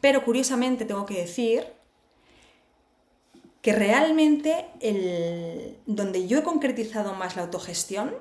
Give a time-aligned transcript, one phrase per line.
[0.00, 1.66] Pero curiosamente tengo que decir
[3.62, 8.14] que realmente el, donde yo he concretizado más la autogestión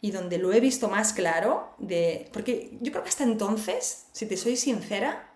[0.00, 4.26] y donde lo he visto más claro, de, porque yo creo que hasta entonces, si
[4.26, 5.30] te soy sincera,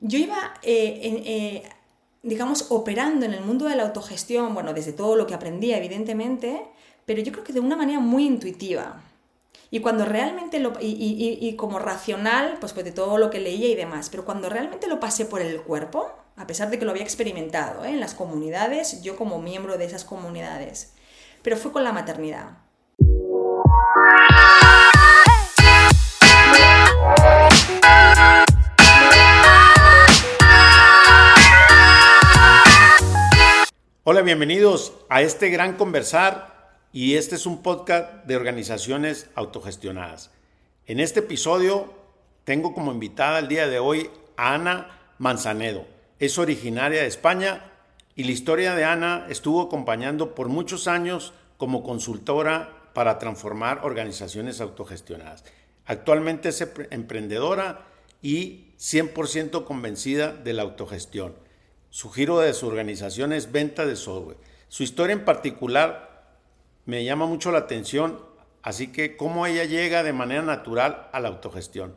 [0.00, 1.68] yo iba, eh, eh,
[2.22, 6.62] digamos, operando en el mundo de la autogestión, bueno, desde todo lo que aprendía, evidentemente,
[7.06, 9.02] pero yo creo que de una manera muy intuitiva.
[9.70, 13.74] Y cuando realmente lo, y, como racional, pues, pues de todo lo que leía y
[13.74, 17.02] demás, pero cuando realmente lo pasé por el cuerpo, a pesar de que lo había
[17.02, 17.90] experimentado ¿eh?
[17.90, 20.94] en las comunidades, yo como miembro de esas comunidades,
[21.42, 22.60] pero fue con la maternidad.
[34.04, 36.57] Hola, bienvenidos a este gran conversar
[36.92, 40.30] y este es un podcast de organizaciones autogestionadas.
[40.86, 41.92] En este episodio
[42.44, 45.86] tengo como invitada el día de hoy a Ana Manzanedo.
[46.18, 47.72] Es originaria de España
[48.14, 54.60] y la historia de Ana estuvo acompañando por muchos años como consultora para transformar organizaciones
[54.60, 55.44] autogestionadas.
[55.84, 57.86] Actualmente es emprendedora
[58.22, 61.34] y 100% convencida de la autogestión.
[61.90, 64.38] Su giro de su organización es venta de software.
[64.68, 66.07] Su historia en particular
[66.88, 68.18] me llama mucho la atención,
[68.62, 71.94] así que cómo ella llega de manera natural a la autogestión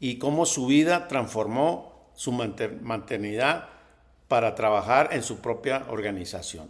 [0.00, 3.68] y cómo su vida transformó su maternidad
[4.26, 6.68] para trabajar en su propia organización.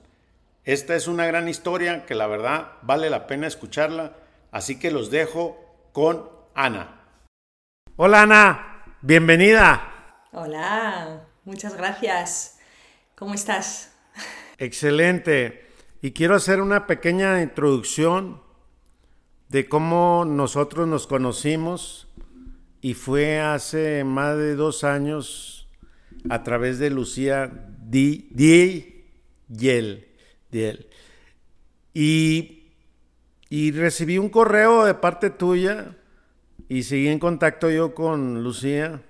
[0.64, 4.12] Esta es una gran historia que la verdad vale la pena escucharla,
[4.52, 5.56] así que los dejo
[5.94, 7.00] con Ana.
[7.96, 10.20] Hola Ana, bienvenida.
[10.32, 12.58] Hola, muchas gracias.
[13.14, 13.90] ¿Cómo estás?
[14.58, 15.64] Excelente.
[16.04, 18.42] Y quiero hacer una pequeña introducción
[19.48, 22.08] de cómo nosotros nos conocimos
[22.82, 25.66] y fue hace más de dos años
[26.28, 28.28] a través de Lucía Di.
[31.94, 32.72] Y,
[33.48, 35.96] y recibí un correo de parte tuya
[36.68, 39.00] y seguí en contacto yo con Lucía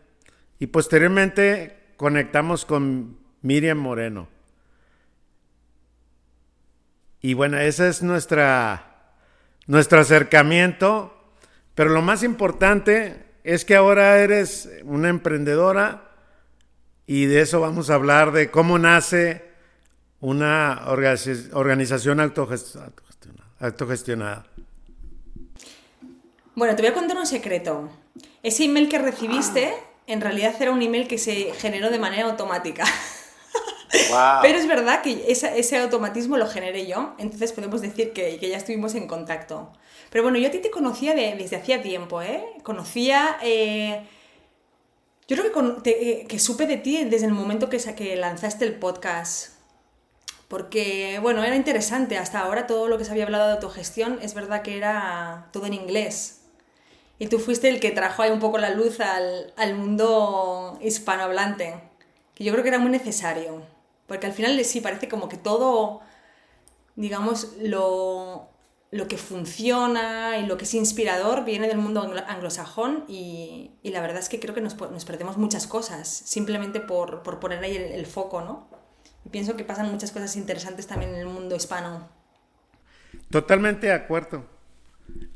[0.61, 4.34] y posteriormente conectamos con Miriam Moreno.
[7.25, 8.85] Y bueno, ese es nuestra,
[9.67, 11.17] nuestro acercamiento,
[11.75, 16.11] pero lo más importante es que ahora eres una emprendedora
[17.07, 19.43] y de eso vamos a hablar, de cómo nace
[20.21, 24.45] una organización autogestionada.
[26.55, 27.89] Bueno, te voy a contar un secreto.
[28.43, 29.73] Ese email que recibiste,
[30.06, 32.85] en realidad era un email que se generó de manera automática.
[34.43, 38.94] Pero es verdad que ese, automatismo lo generé yo, entonces podemos decir que, ya estuvimos
[38.94, 39.72] en contacto.
[40.10, 42.44] Pero bueno, yo a ti te conocía desde hacía tiempo, ¿eh?
[42.62, 43.38] Conocía...
[43.43, 44.06] Eh,
[45.27, 49.55] yo creo que, eh, que, supe de ti desde el momento que, lanzaste el podcast
[50.49, 52.19] porque, bueno, era interesante.
[52.19, 55.66] Hasta ahora todo lo que se había hablado de autogestión es verdad que era todo
[55.66, 56.43] en inglés.
[57.19, 61.75] Y tú fuiste el que trajo ahí un poco la luz al, al mundo hispanohablante,
[62.34, 63.62] que yo creo que era muy necesario.
[64.07, 66.01] Porque al final sí parece como que todo,
[66.97, 68.49] digamos, lo,
[68.91, 74.01] lo que funciona y lo que es inspirador viene del mundo anglosajón y, y la
[74.01, 77.93] verdad es que creo que nos, perdemos muchas cosas simplemente por, por poner ahí el,
[77.93, 78.69] el foco, ¿no?
[79.31, 82.09] pienso que pasan muchas cosas interesantes también en el mundo hispano.
[83.31, 84.45] Totalmente de acuerdo.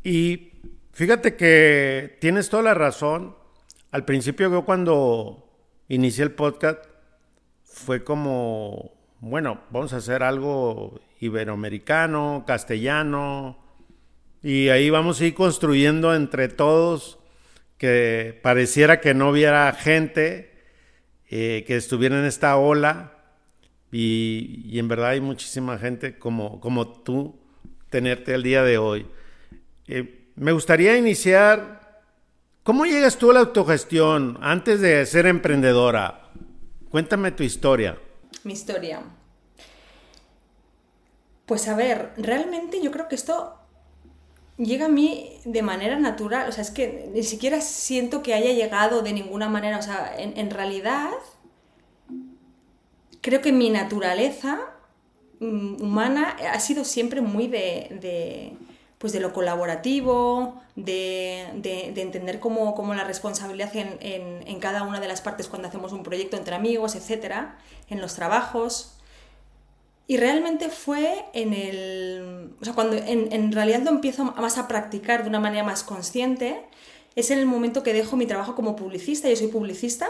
[0.05, 0.53] Y
[0.93, 3.37] fíjate que tienes toda la razón.
[3.91, 5.49] Al principio yo cuando
[5.89, 6.85] inicié el podcast
[7.71, 13.59] fue como, bueno, vamos a hacer algo iberoamericano, castellano,
[14.43, 17.19] y ahí vamos a ir construyendo entre todos
[17.77, 20.53] que pareciera que no hubiera gente
[21.31, 23.13] eh, que estuviera en esta ola
[23.91, 27.39] y, en verdad hay muchísima gente como, como tú
[27.91, 29.07] tenerte el día de hoy.
[29.87, 32.03] Eh, me gustaría iniciar,
[32.63, 36.31] ¿cómo llegas tú a la autogestión antes de ser emprendedora?
[36.91, 37.99] Cuéntame tu historia.
[38.45, 39.03] Mi historia.
[41.47, 43.55] Pues a ver, realmente yo creo que esto
[44.57, 48.53] llega a mí de manera natural, o sea, es que ni siquiera siento que haya
[48.53, 51.11] llegado de ninguna manera, o sea, en, en realidad
[53.21, 54.59] creo que mi naturaleza
[55.41, 58.57] mm, humana ha sido siempre muy de,
[58.99, 61.47] pues de lo colaborativo, de,
[61.97, 66.55] entender cómo, la responsabilidad en, cada una de las partes cuando hacemos un proyecto entre
[66.55, 67.59] amigos, etcétera,
[67.89, 68.95] en los trabajos.
[70.09, 72.55] Y realmente fue en el.
[72.61, 75.85] O sea, cuando en, en realidad lo empiezo más a practicar de una manera más
[75.85, 76.65] consciente,
[77.15, 79.29] es en el momento que dejo mi trabajo como publicista.
[79.29, 80.09] Yo soy publicista,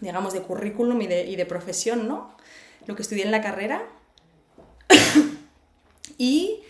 [0.00, 2.36] digamos, de currículum de, y de profesión, ¿no?
[2.86, 3.82] Lo que estudié en la carrera.
[6.18, 6.60] y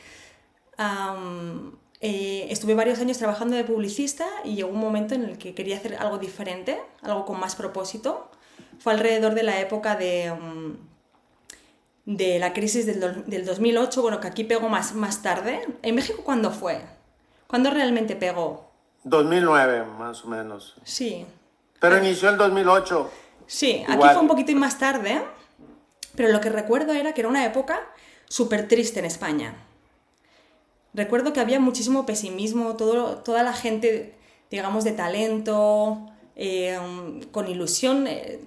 [2.00, 5.76] eh, estuve varios años trabajando de publicista y llegó un momento en el que quería
[5.76, 8.30] hacer algo diferente, algo con más propósito.
[8.78, 14.28] Fue alrededor de la época de, mm, de la crisis del, del, 2008, bueno, que
[14.28, 15.60] aquí pegó más, más tarde.
[15.82, 16.80] ¿En México cuándo fue?
[17.46, 18.70] ¿Cuándo realmente pegó?
[19.04, 20.76] 2009, más o menos.
[20.84, 21.26] Sí.
[21.80, 23.10] Pero inició en 2008.
[23.46, 25.20] Sí, aquí fue un poquito más tarde,
[26.14, 27.80] pero lo que recuerdo era que era una época
[28.28, 29.54] súper triste en España
[30.94, 34.14] recuerdo que había muchísimo pesimismo, todo, toda la gente,
[34.50, 36.06] digamos, de talento,
[36.36, 36.78] eh,
[37.32, 38.40] con ilusión, eh,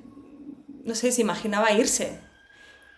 [0.83, 2.19] no sé, se imaginaba irse.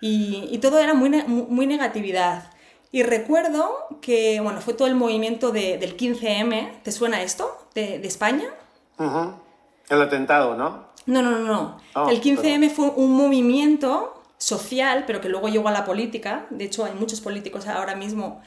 [0.01, 2.51] Y, todo era muy, muy negatividad.
[2.92, 7.57] Y recuerdo que, bueno, fue todo el movimiento del 15M, ¿te suena esto?
[7.74, 8.45] De, España.
[9.89, 10.86] El atentado, ¿no?
[11.06, 11.77] No, no, no, no.
[11.94, 16.45] Ah, el 15M fue un movimiento social, pero que luego llegó a la política.
[16.51, 18.41] De hecho, hay muchos políticos ahora mismo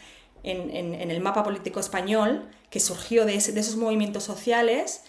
[0.51, 5.03] en, el mapa político español que surgió de, esos movimientos sociales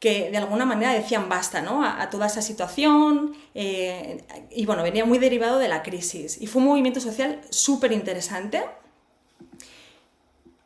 [0.00, 1.84] que de alguna manera decían basta ¿no?
[1.84, 6.60] a, toda esa situación eh, y bueno, venía muy derivado de la crisis y fue
[6.60, 8.64] un movimiento social súper interesante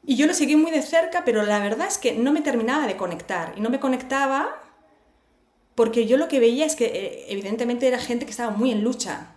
[0.05, 2.87] y yo lo seguí muy de cerca, pero la verdad es que no me terminaba
[2.87, 4.63] de conectar y no me conectaba
[5.75, 8.83] porque yo lo que veía es que eh, evidentemente era gente que estaba muy en
[8.83, 9.35] lucha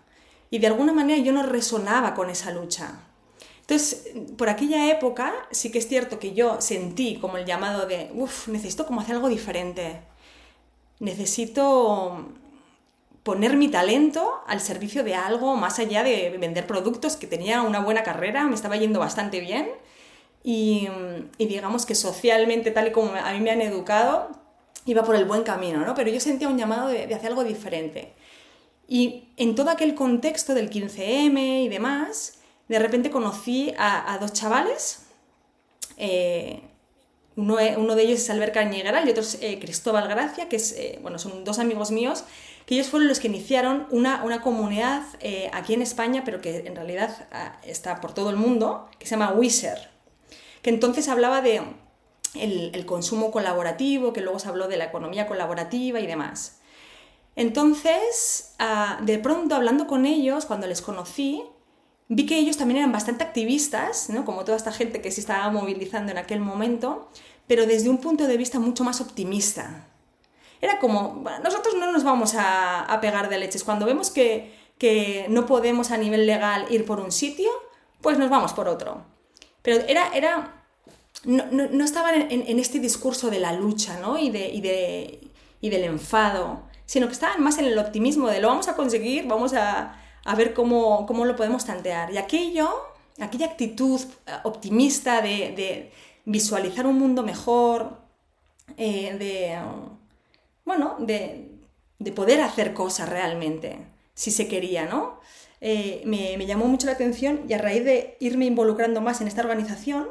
[0.49, 3.10] y de alguna manera yo no resonaba con esa lucha.
[3.71, 8.11] Entonces, por aquella época sí que es cierto que yo sentí como el llamado de,
[8.13, 10.01] uff, necesito como hacer algo diferente.
[10.99, 12.33] Necesito
[13.23, 17.79] poner mi talento al servicio de algo más allá de vender productos, que tenía una
[17.79, 19.69] buena carrera, me estaba yendo bastante bien
[20.43, 20.89] y,
[21.39, 24.31] digamos que socialmente, tal y como a mí me han educado,
[24.85, 25.95] iba por el buen camino, ¿no?
[25.95, 28.11] Pero yo sentía un llamado de, de hacer algo diferente.
[28.85, 32.40] Y en todo aquel contexto del 15M y demás,
[32.71, 34.99] de repente conocí a, dos chavales,
[35.97, 36.61] eh,
[37.35, 40.97] uno, de ellos es Albert Cañegaral y otro es eh, Cristóbal Gracia, que es, eh,
[41.01, 42.23] bueno, son dos amigos míos,
[42.65, 45.03] que ellos fueron los que iniciaron una, una comunidad
[45.51, 49.15] aquí en España, pero que en realidad ah, está por todo el mundo, que se
[49.15, 49.89] llama Wizard,
[50.61, 51.61] que entonces hablaba de
[52.35, 56.61] el, consumo colaborativo, que luego se habló de la economía colaborativa y demás.
[57.35, 61.43] Entonces, ah, de pronto hablando con ellos, cuando les conocí,
[62.13, 64.25] vi que ellos también eran bastante activistas, ¿no?
[64.25, 67.09] como toda esta gente que se estaba movilizando en aquel momento,
[67.47, 69.87] pero desde un punto de vista mucho más optimista.
[70.59, 73.63] Era como, nosotros no nos vamos a, pegar de leches.
[73.63, 74.59] Cuando vemos que,
[75.29, 77.49] no podemos a nivel legal ir por un sitio,
[78.01, 79.05] pues nos vamos por otro.
[79.61, 80.65] Pero era, era
[81.23, 84.19] no, estaban en, este discurso de la lucha ¿no?
[84.19, 85.31] y, de, y, de,
[85.61, 89.27] y del enfado, sino que estaban más en el optimismo de lo vamos a conseguir,
[89.27, 92.11] vamos a, a ver cómo, lo podemos tantear.
[92.11, 92.69] Y aquello,
[93.19, 95.91] aquella actitud eh, optimista de,
[96.25, 97.97] visualizar un mundo mejor,
[98.77, 99.57] eh, de,
[100.65, 101.47] bueno, de,
[102.15, 103.79] poder hacer cosas realmente,
[104.13, 105.19] si se quería, ¿no?
[105.61, 109.41] Eh, me, llamó mucho la atención y a raíz de irme involucrando más en esta
[109.41, 110.09] organización,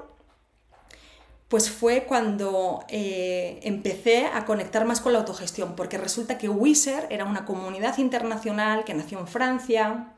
[1.51, 7.25] pues fue cuando empecé a conectar más con la autogestión, porque resulta que Wizard era
[7.25, 10.15] una comunidad internacional que nació en Francia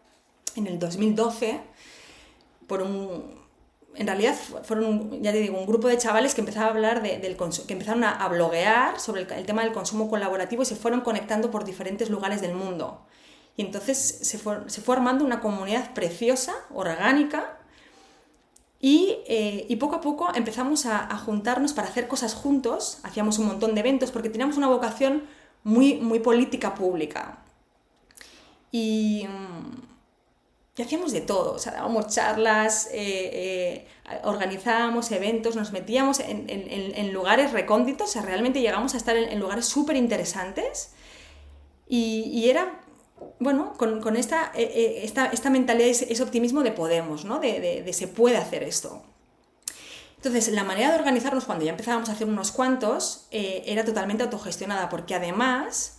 [0.55, 1.59] en el 2012
[2.67, 3.41] por un...
[3.95, 7.37] En realidad fueron, ya te digo, un grupo de chavales que empezaron a hablar del
[7.67, 11.65] que empezaron a, bloguear sobre el, tema del consumo colaborativo y se fueron conectando por
[11.65, 13.07] diferentes lugares del mundo.
[13.57, 17.59] Y entonces se fue, se fue armando una comunidad preciosa, orgánica,
[18.85, 23.75] eh, y, poco a poco empezamos a, juntarnos para hacer cosas juntos, hacíamos un montón
[23.75, 25.23] de eventos porque teníamos una vocación
[25.63, 27.39] muy, muy política pública.
[28.73, 36.19] Y, mm, hacíamos de todo, o sea, dábamos charlas, eh, eh, organizábamos eventos, nos metíamos
[36.19, 40.93] en, lugares recónditos, o sea, realmente llegamos a estar en, lugares súper interesantes.
[41.87, 42.81] Y, y, era
[43.39, 47.39] bueno, con, esta, eh, eh, esta, esta, mentalidad, ese, optimismo de podemos, ¿no?
[47.39, 49.03] De, se puede hacer esto.
[50.17, 54.23] Entonces, la manera de organizarnos cuando ya empezábamos a hacer unos cuantos eh, era totalmente
[54.23, 55.99] autogestionada, porque además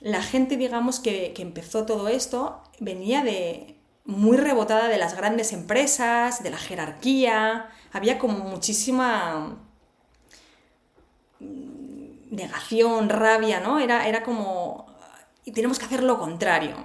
[0.00, 6.42] la gente, digamos, que, empezó todo esto venía de muy rebotada de las grandes empresas,
[6.42, 9.58] de la jerarquía, había como muchísima
[12.30, 13.78] negación, rabia, ¿no?
[13.80, 14.89] Era, era como
[15.52, 16.76] tenemos que hacer lo contrario.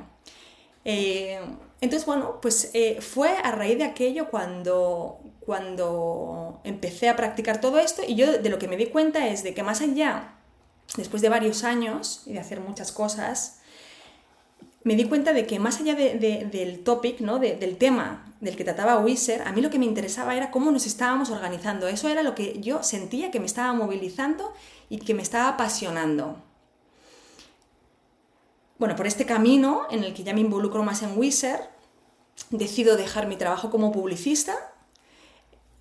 [0.83, 1.39] Eh,
[1.81, 7.79] entonces, bueno, pues eh, fue a raíz de aquello cuando, cuando empecé a practicar todo
[7.79, 10.35] esto y yo de lo que me di cuenta es de que más allá,
[10.95, 13.59] después de varios años y de hacer muchas cosas,
[14.85, 17.39] me di cuenta de que más allá del topic, ¿no?
[17.39, 20.85] del tema del que trataba Wizard, a mí lo que me interesaba era cómo nos
[20.85, 21.87] estábamos organizando.
[21.87, 24.53] Eso era lo que yo sentía que me estaba movilizando
[24.87, 26.37] y que me estaba apasionando.
[28.77, 31.69] Bueno, por este camino en el que ya me involucro más en Wizard,
[32.49, 34.73] decido dejar mi trabajo como publicista,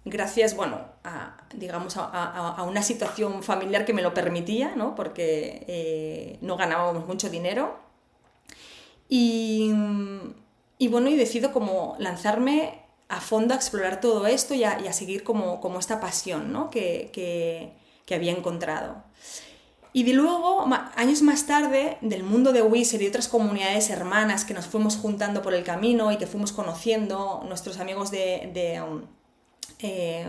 [0.05, 4.95] gracias, bueno, a, digamos, a, una situación familiar que me lo permitía, ¿no?
[4.95, 7.79] Porque eh, no ganábamos mucho dinero.
[9.09, 9.73] Y,
[10.89, 15.61] bueno, y decido como lanzarme a fondo a explorar todo esto y a, seguir como,
[15.61, 16.71] como, esta pasión, ¿no?
[16.71, 17.11] Que,
[18.07, 19.03] que había encontrado.
[19.97, 24.53] Y de luego, años más tarde, del mundo de Wizard y otras comunidades hermanas que
[24.53, 29.03] nos fuimos juntando por el camino y que fuimos conociendo, nuestros amigos de, de, um,
[29.79, 30.27] eh,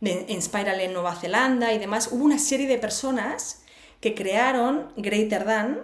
[0.00, 3.64] en Spiral en Nueva Zelanda y demás, hubo una serie de personas
[4.00, 5.80] que crearon Greater Than,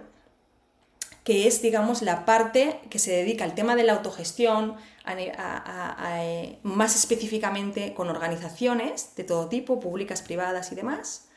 [1.22, 4.76] que es, digamos, la parte que se dedica al tema de la autogestión,
[5.06, 11.28] eh, más específicamente con organizaciones de todo tipo, públicas, privadas y demás,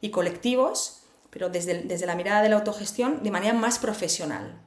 [0.00, 0.99] y colectivos,
[1.30, 4.60] pero desde, desde la mirada de la autogestión de manera más profesional.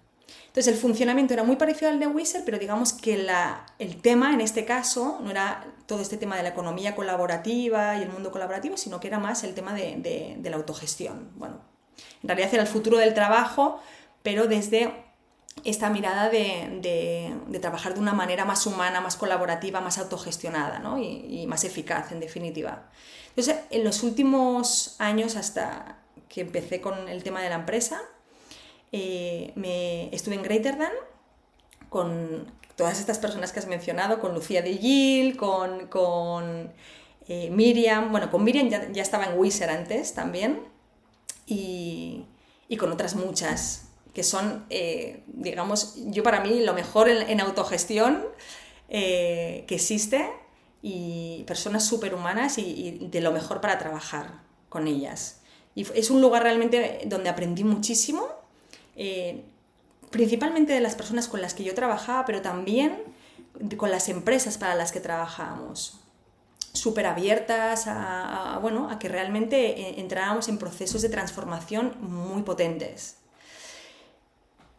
[0.53, 4.36] Entonces el funcionamiento era muy parecido al de Wizard, pero digamos que la, el tema
[4.36, 8.29] en este caso no era todo este tema de la economía colaborativa y el mundo
[8.29, 11.32] colaborativo, sino que era más el tema de, de, la autogestión.
[11.38, 11.60] Bueno,
[12.22, 13.79] en realidad era el futuro del trabajo,
[14.22, 14.93] pero desde
[15.63, 16.79] esta mirada de,
[17.50, 21.00] de, trabajar de una manera más humana, más colaborativa, más autogestionada ¿no?
[21.00, 22.91] y, y, más eficaz, en definitiva.
[23.29, 26.02] Entonces, en los últimos años, hasta
[26.34, 28.02] que empecé con el tema de la empresa.
[28.92, 30.92] Eh, estuve en Greater Than
[31.90, 36.74] con todas estas personas que has mencionado, con Lucía de Gil, con, con
[37.28, 40.63] eh, Miriam, bueno, con Miriam ya, ya, estaba en Wizard antes también,
[41.46, 42.25] y,
[42.68, 48.25] y con otras muchas, que son, eh, digamos, yo para mí lo mejor en, autogestión
[48.90, 50.32] que existe,
[50.82, 55.42] y personas superhumanas y, y de lo mejor para trabajar con ellas.
[55.75, 58.27] Y es un lugar realmente donde aprendí muchísimo,
[58.96, 59.44] eh,
[60.12, 63.01] principalmente de las personas con las que yo trabajaba, pero también
[63.77, 66.00] con las empresas para las que trabajábamos
[66.74, 73.18] súper abiertas a, bueno, a que realmente eh, entráramos en procesos de transformación muy potentes.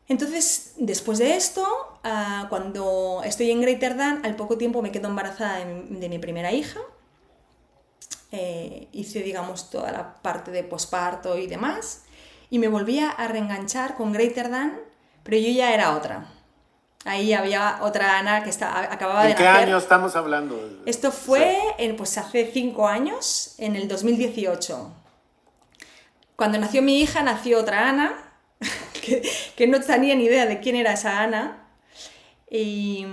[0.08, 1.66] Entonces, después de esto,
[2.02, 6.52] ah, cuando estoy en Greater Than, al poco tiempo me quedo embarazada de mi primera
[6.52, 6.80] hija
[8.36, 12.02] eh, hice, digamos, toda la parte de posparto y demás,
[12.50, 14.80] y me volvía a reenganchar con Greater Than,
[15.22, 16.26] pero yo ya era otra.
[17.04, 19.30] Ahí había otra Ana que está, acababa de.
[19.30, 20.82] ¿En qué año estamos hablando?
[20.84, 24.92] Esto fue en, pues hace cinco años, en el 2018.
[26.34, 28.32] Cuando nació mi hija, nació otra Ana,
[29.00, 29.22] que,
[29.54, 31.68] que no tenía ni idea de quién era esa Ana.
[32.50, 33.06] Y,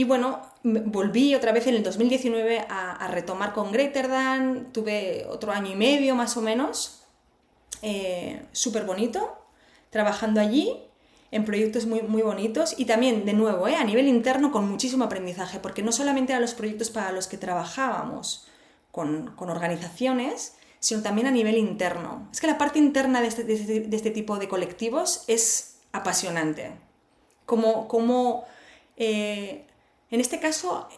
[0.00, 5.52] y bueno, volví otra vez en el 2019 a, retomar con Greater Than, tuve otro
[5.52, 7.02] año y medio más o menos,
[7.82, 9.36] eh, súper bonito,
[9.90, 10.74] trabajando allí
[11.32, 15.04] en proyectos muy, muy bonitos y también, de nuevo, eh, a nivel interno con muchísimo
[15.04, 18.48] aprendizaje, porque no solamente eran los proyectos para los que trabajábamos
[18.92, 22.26] con, organizaciones, sino también a nivel interno.
[22.32, 26.72] Es que la parte interna de este, de este, tipo de colectivos es apasionante.
[27.44, 28.46] Como, como
[28.96, 29.66] eh,
[30.10, 30.88] en este caso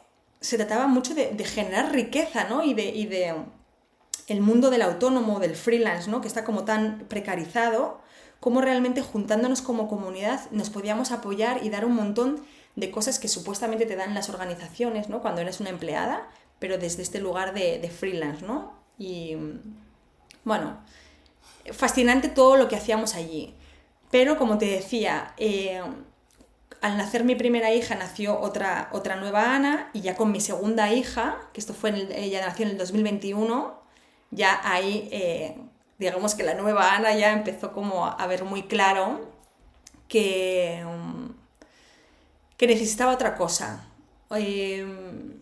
[0.41, 2.63] se trataba mucho de, generar riqueza, ¿no?
[2.63, 3.35] Y de,
[4.27, 6.21] el mundo del autónomo, del freelance, ¿no?
[6.21, 8.01] Que está como tan precarizado,
[8.41, 13.29] cómo realmente juntándonos como comunidad nos podíamos apoyar y dar un montón de cosas que
[13.29, 15.21] supuestamente te dan las organizaciones, ¿no?
[15.21, 16.29] Cuando eres una empleada,
[16.59, 18.73] pero desde este lugar de, freelance, ¿no?
[18.99, 19.37] Y
[20.45, 20.79] bueno,
[21.73, 23.55] fascinante todo lo que hacíamos allí.
[24.11, 25.83] Pero como te decía, eh,
[26.83, 30.93] al nacer mi primera hija nació otra, otra nueva Ana y ya con mi segunda
[30.93, 33.81] hija, que esto fue en ella nació en el 2021,
[34.33, 35.57] ya ahí eh,
[35.99, 39.31] digamos que la nueva Ana ya empezó como a ver muy claro
[40.09, 41.31] que, mm,
[42.57, 43.87] que necesitaba otra cosa.
[44.31, 45.41] Em,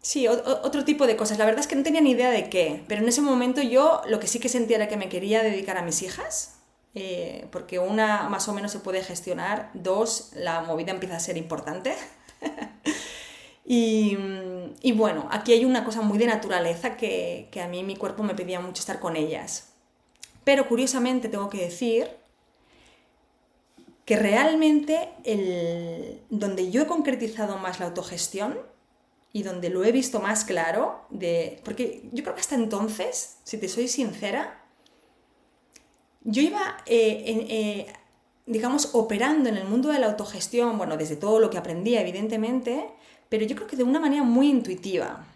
[0.00, 1.38] sí, otro tipo de cosas.
[1.38, 4.02] La verdad es que no tenía ni idea de qué, pero en ese momento yo
[4.06, 6.59] lo que sí que sentía era que me quería dedicar a mis hijas
[6.94, 11.36] eh, porque una más o menos se puede gestionar, dos, la movida empieza a ser
[11.36, 11.94] importante.
[13.64, 14.16] y,
[14.94, 18.34] bueno, aquí hay una cosa muy de naturaleza que, que a mí mi cuerpo me
[18.34, 19.72] pedía mucho estar con ellas.
[20.44, 22.08] Pero curiosamente tengo que decir
[24.04, 28.58] que realmente el, donde yo he concretizado más la autogestión
[29.32, 33.58] y donde lo he visto más claro, de, porque yo creo que hasta entonces, si
[33.58, 34.59] te soy sincera,
[36.22, 37.92] yo iba, eh, eh,
[38.46, 42.86] digamos, operando en el mundo de la autogestión, bueno, desde todo lo que aprendía, evidentemente,
[43.28, 45.26] pero yo creo que de una manera muy intuitiva.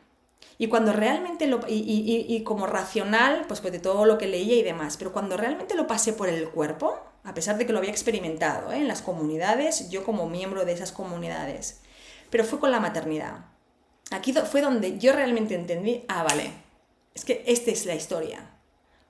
[0.58, 4.62] Y cuando realmente lo, y, como racional, pues, pues de todo lo que leía y
[4.62, 7.90] demás, pero cuando realmente lo pasé por el cuerpo, a pesar de que lo había
[7.90, 8.76] experimentado ¿eh?
[8.76, 11.80] en las comunidades, yo como miembro de esas comunidades,
[12.30, 13.46] pero fue con la maternidad.
[14.10, 16.52] Aquí fue donde yo realmente entendí, ah, vale,
[17.14, 18.53] es que esta es la historia.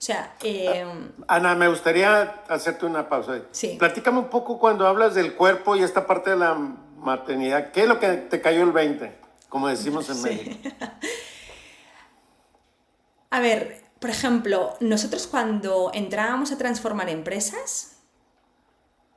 [0.05, 0.85] Sea, eh,
[1.29, 3.41] Ana, me gustaría hacerte una pausa.
[3.53, 3.77] Sí.
[3.79, 6.53] Platícame un poco cuando hablas del cuerpo y esta parte de la
[6.99, 7.73] maternidad.
[7.73, 9.19] ¿Qué es lo que te cayó el 20?
[9.49, 10.69] Como decimos en México.
[13.31, 17.97] A ver, por ejemplo, nosotros cuando entrábamos a transformar empresas,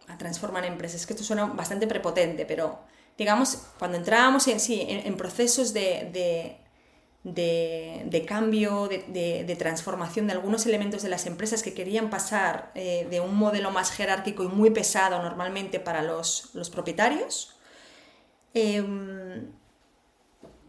[0.08, 2.80] a transformar empresas, que esto suena bastante prepotente, pero
[3.18, 6.62] digamos, cuando entrábamos en, sí, en, procesos de, de,
[8.26, 13.36] cambio, de, transformación de algunos elementos de las empresas que querían pasar eh, de un
[13.36, 17.56] modelo más jerárquico y muy pesado normalmente para los, propietarios,
[18.54, 19.52] em,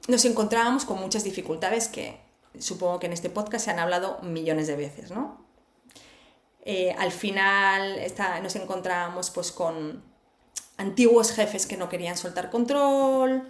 [0.08, 2.20] nos encontrábamos con muchas dificultades que
[2.58, 5.46] supongo que en este podcast se han hablado millones de veces, ¿no?
[6.64, 7.98] Eh, al final
[8.42, 10.02] nos encontramos pues con
[10.76, 13.48] antiguos jefes que no querían soltar control,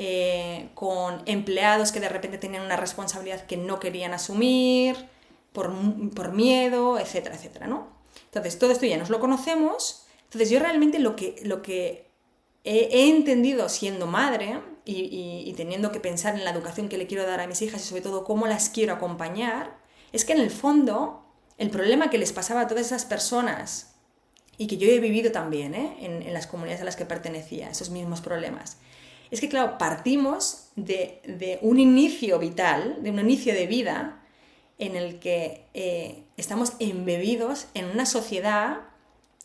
[0.00, 5.08] eh, con empleados que de repente tenían una responsabilidad que no querían asumir
[5.52, 7.88] por, miedo, etcétera, etcétera, ¿no?
[8.26, 10.06] Entonces, todo esto ya nos lo conocemos.
[10.22, 12.06] Entonces, yo realmente lo que, lo que
[12.62, 17.40] he, entendido siendo madre y, teniendo que pensar en la educación que le quiero dar
[17.40, 19.78] a mis hijas y sobre todo cómo las quiero acompañar,
[20.12, 21.24] es que en el fondo
[21.56, 23.96] el problema que les pasaba a todas esas personas
[24.58, 25.96] y que yo he vivido también ¿eh?
[25.98, 28.76] en, las comunidades a las que pertenecía, esos mismos problemas,
[29.30, 34.22] es que claro, partimos de, un inicio vital, de un inicio de vida
[34.78, 38.80] en el que eh, estamos embebidos en una sociedad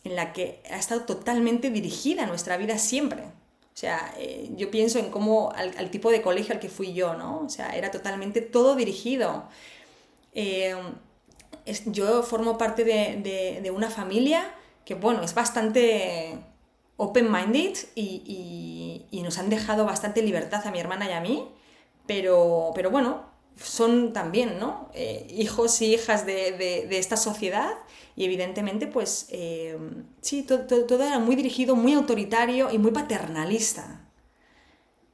[0.04, 3.22] en la que ha estado totalmente dirigida nuestra vida siempre.
[3.22, 7.14] O sea, eh, yo pienso en cómo al, tipo de colegio al que fui yo,
[7.14, 7.40] ¿no?
[7.40, 9.48] O sea, era totalmente todo dirigido.
[10.32, 10.76] Eh,
[11.86, 16.38] yo formo parte de, una familia que, bueno, es bastante
[16.96, 21.48] open-minded y, nos han dejado bastante libertad a mi hermana y a mí,
[22.06, 23.24] pero, pero bueno,
[23.56, 24.90] son también, ¿no?
[24.92, 27.72] Eh, hijos y hijas de, esta sociedad
[28.16, 29.78] y evidentemente, pues, eh,
[30.20, 34.00] sí, todo, era muy dirigido, muy autoritario y muy paternalista.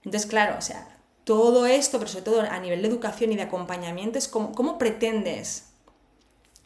[0.04, 3.42] Entonces, claro, o sea, todo esto, pero sobre todo a nivel de educación y de
[3.42, 5.66] acompañamiento, es como, ¿cómo pretendes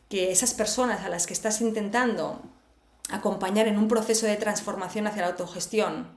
[0.08, 2.40] que esas personas a las que estás intentando
[3.10, 6.08] acompañar en un proceso de transformación hacia la autogestión,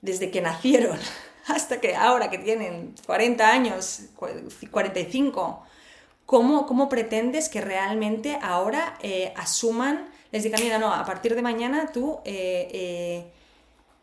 [0.00, 0.98] desde que nacieron,
[1.46, 4.02] hasta que ahora que tienen 40 años,
[4.70, 5.62] 45,
[6.26, 11.42] ¿cómo, cómo pretendes que realmente ahora eh, asuman, les digan, mira, no, a partir de
[11.42, 13.32] mañana tú eh, eh,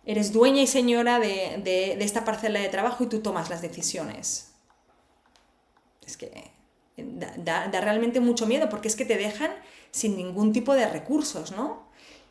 [0.05, 4.51] eres dueña y señora de, esta parcela de trabajo y tú tomas las decisiones?
[6.05, 6.51] Es que
[6.97, 9.51] da, realmente mucho miedo porque es que te dejan
[9.95, 11.87] sin ningún tipo de recursos, ¿no?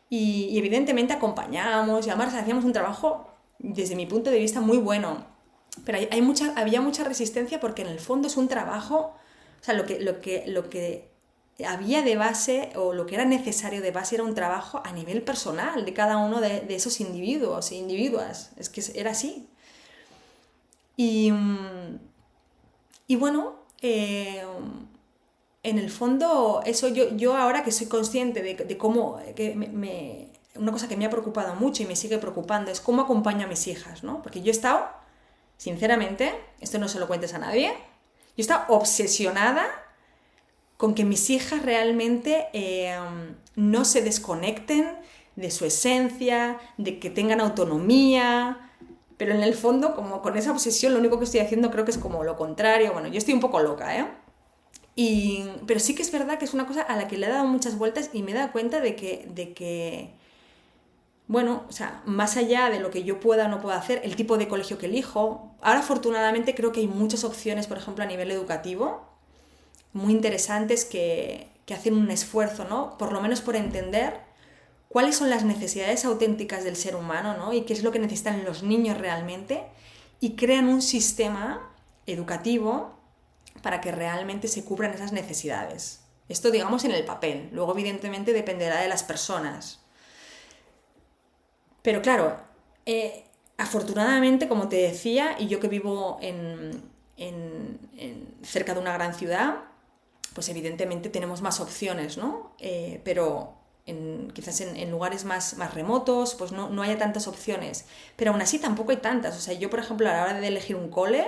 [0.07, 5.25] Y, evidentemente acompañamos y además hacíamos un trabajo desde mi punto de vista, muy bueno.
[5.83, 9.15] Pero hay, mucha, había mucha resistencia porque en el fondo es un trabajo,
[9.61, 11.09] o sea, lo que, lo, que, lo que
[11.65, 15.23] había de base o lo que era necesario de base era un trabajo a nivel
[15.23, 18.51] personal de cada uno de, esos individuos e individuas.
[18.57, 19.47] Es que era así.
[20.97, 21.33] Y,
[23.07, 24.43] y bueno, eh,
[25.65, 30.71] en el fondo, eso yo, yo ahora que soy consciente de, cómo que me, una
[30.71, 33.65] cosa que me ha preocupado mucho y me sigue preocupando es cómo acompaño a mis
[33.65, 34.21] hijas, ¿no?
[34.21, 34.87] Porque yo he estado,
[35.57, 39.65] sinceramente, esto no se lo cuentes a nadie, yo he estado obsesionada
[40.77, 42.95] con que mis hijas realmente eh,
[43.55, 44.87] no se desconecten
[45.35, 48.69] de su esencia, de que tengan autonomía,
[49.17, 51.91] pero en el fondo, como con esa obsesión, lo único que estoy haciendo creo que
[51.91, 52.93] es como lo contrario.
[52.93, 54.05] Bueno, yo estoy un poco loca, ¿eh?
[54.95, 57.45] Pero sí que es verdad que es una cosa a la que le he dado
[57.45, 60.13] muchas vueltas y me he dado cuenta de que, de que
[61.27, 64.15] bueno, o sea, más allá de lo que yo pueda o no pueda hacer, el
[64.15, 65.55] tipo de colegio que elijo.
[65.61, 69.07] Ahora afortunadamente creo que hay muchas opciones, por ejemplo, a nivel educativo,
[69.93, 72.95] muy interesantes que, hacen un esfuerzo, ¿no?
[72.99, 74.19] Por lo menos por entender
[74.87, 77.53] cuáles son las necesidades auténticas del ser humano, ¿no?
[77.53, 79.63] Y qué es lo que necesitan los niños realmente
[80.19, 81.71] y crean un sistema
[82.05, 82.94] educativo
[83.65, 86.01] para que realmente se cubran esas necesidades.
[86.29, 89.79] Esto digamos en el papel, luego evidentemente dependerá de las personas,
[91.81, 92.37] pero claro,
[92.85, 93.25] eh,
[93.57, 96.83] afortunadamente, como te decía, y yo que vivo en,
[98.43, 99.57] cerca de una gran ciudad,
[100.35, 102.55] pues evidentemente tenemos más opciones, ¿no?
[102.59, 103.53] Eh, pero,
[104.33, 107.85] quizás en, lugares más, más remotos, pues no, no, haya tantas opciones.
[108.15, 109.35] Pero aún así tampoco hay tantas.
[109.35, 111.27] O sea, yo, por ejemplo, a la hora de elegir un cole,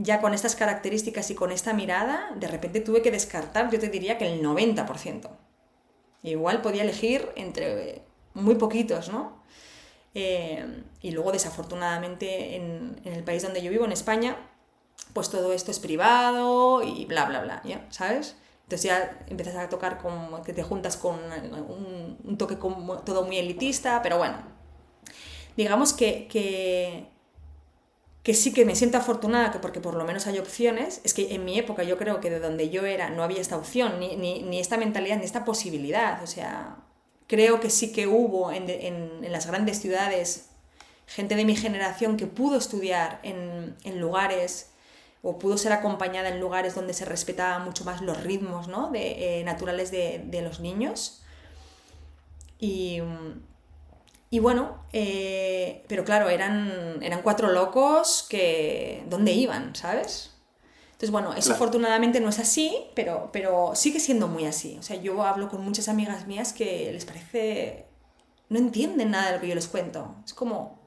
[0.00, 3.88] ya con estas características y con esta mirada, de repente tuve que descartar, yo te
[3.88, 5.28] diría que el 90%.
[6.22, 9.42] Igual podía elegir entre muy poquitos, ¿no?
[10.14, 14.36] Eh, y luego, desafortunadamente, en, en, el país donde yo vivo, en España,
[15.14, 17.84] pues todo esto es privado y bla, bla, bla, ¿ya?
[17.90, 18.36] ¿Sabes?
[18.62, 21.18] Entonces ya empiezas a tocar como que te juntas con
[22.24, 24.36] un, toque como todo muy elitista, pero bueno,
[25.56, 27.08] digamos que, que,
[28.34, 31.44] sí que me siento afortunada que porque por lo menos hay opciones, es que en
[31.44, 34.60] mi época yo creo que de donde yo era no había esta opción, ni, ni,
[34.60, 36.76] esta mentalidad, ni esta posibilidad, o sea,
[37.26, 40.50] creo que sí que hubo en, en, las grandes ciudades
[41.06, 44.72] gente de mi generación que pudo estudiar en, en lugares
[45.22, 48.90] o pudo ser acompañada en lugares donde se respetaban mucho más los ritmos ¿no?
[48.90, 51.22] de, eh, naturales de, de, los niños.
[52.58, 53.00] Y,
[54.30, 59.04] y bueno, eh, pero claro, eran, eran cuatro locos que...
[59.08, 59.74] ¿Dónde iban?
[59.74, 60.34] ¿Sabes?
[60.86, 64.76] Entonces, bueno, eso afortunadamente no es así, pero, pero sigue siendo muy así.
[64.78, 67.86] O sea, yo hablo con muchas amigas mías que les parece...
[68.48, 70.16] No entienden nada de lo que yo les cuento.
[70.24, 70.78] Es como,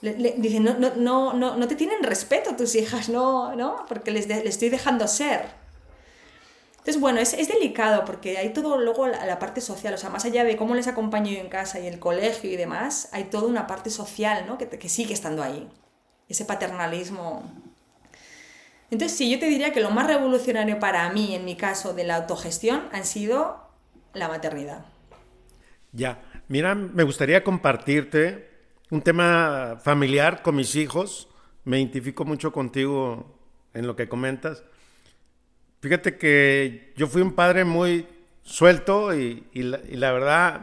[0.00, 3.84] le, dicen, no, no, no, no, no te tienen respeto tus hijas, no, ¿no?
[3.88, 5.46] Porque les, estoy dejando ser.
[6.88, 10.24] Entonces, bueno, es, delicado porque hay todo luego la, la, parte social, o sea, más
[10.24, 13.46] allá de cómo les acompaño yo en casa y el colegio y demás, hay toda
[13.46, 14.56] una parte social, ¿no?
[14.56, 15.68] Que, que sigue estando ahí.
[16.30, 17.44] Ese paternalismo.
[18.90, 22.04] Entonces, sí, yo te diría que lo más revolucionario para mí, en mi caso, de
[22.04, 23.68] la autogestión, han sido
[24.14, 24.86] la maternidad.
[25.92, 28.48] Ya, mira, me gustaría compartirte
[28.90, 31.28] un tema familiar con mis hijos.
[31.64, 33.38] Me identifico mucho contigo
[33.74, 34.64] en lo que comentas.
[35.80, 38.06] Fíjate que yo fui un padre muy
[38.42, 40.60] suelto y, la, verdad,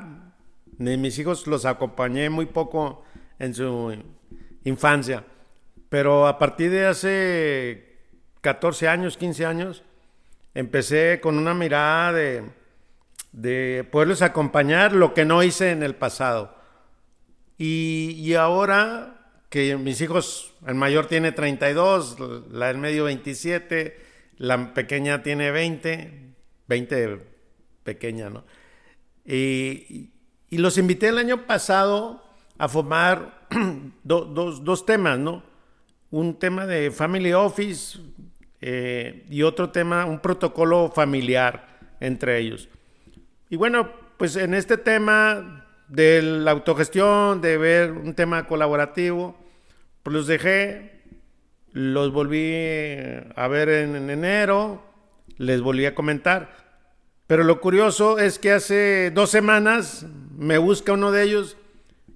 [0.78, 3.04] mis hijos los acompañé muy poco
[3.40, 3.96] en su
[4.64, 5.24] infancia.
[5.90, 8.00] Pero a partir de hace
[8.42, 9.84] 14 años, 15 años,
[10.54, 12.44] empecé con una mirada de,
[13.32, 16.56] de poderlos acompañar lo que no hice en el pasado.
[17.58, 22.18] Y, ahora que mis hijos, el mayor tiene 32,
[22.52, 24.05] la del medio 27,
[24.38, 26.34] la pequeña tiene 20,
[26.68, 27.20] 20
[27.84, 28.44] pequeña, ¿no?
[29.26, 30.12] Y,
[30.52, 32.24] los invité el año pasado
[32.58, 33.48] a formar
[34.04, 35.44] dos, temas, ¿no?
[36.12, 38.00] Un tema de Family Office
[38.62, 41.68] eh, y otro tema, un protocolo familiar
[42.00, 42.70] entre ellos.
[43.50, 49.36] Y bueno, pues en este tema de la autogestión, de ver un tema colaborativo,
[50.04, 50.95] pues los dejé,
[51.76, 52.54] los volví
[53.36, 54.82] a ver en, enero,
[55.36, 56.56] les volví a comentar.
[57.28, 60.06] Pero lo curioso es que hace dos semanas
[60.38, 61.58] me busca uno de ellos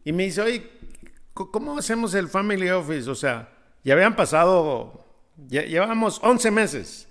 [0.06, 0.72] y me dice, oye,
[1.34, 3.10] ¿cómo hacemos el Family Office?
[3.10, 3.50] O sea,
[3.84, 5.06] ya habían pasado,
[5.50, 7.10] ya llevamos 11 meses.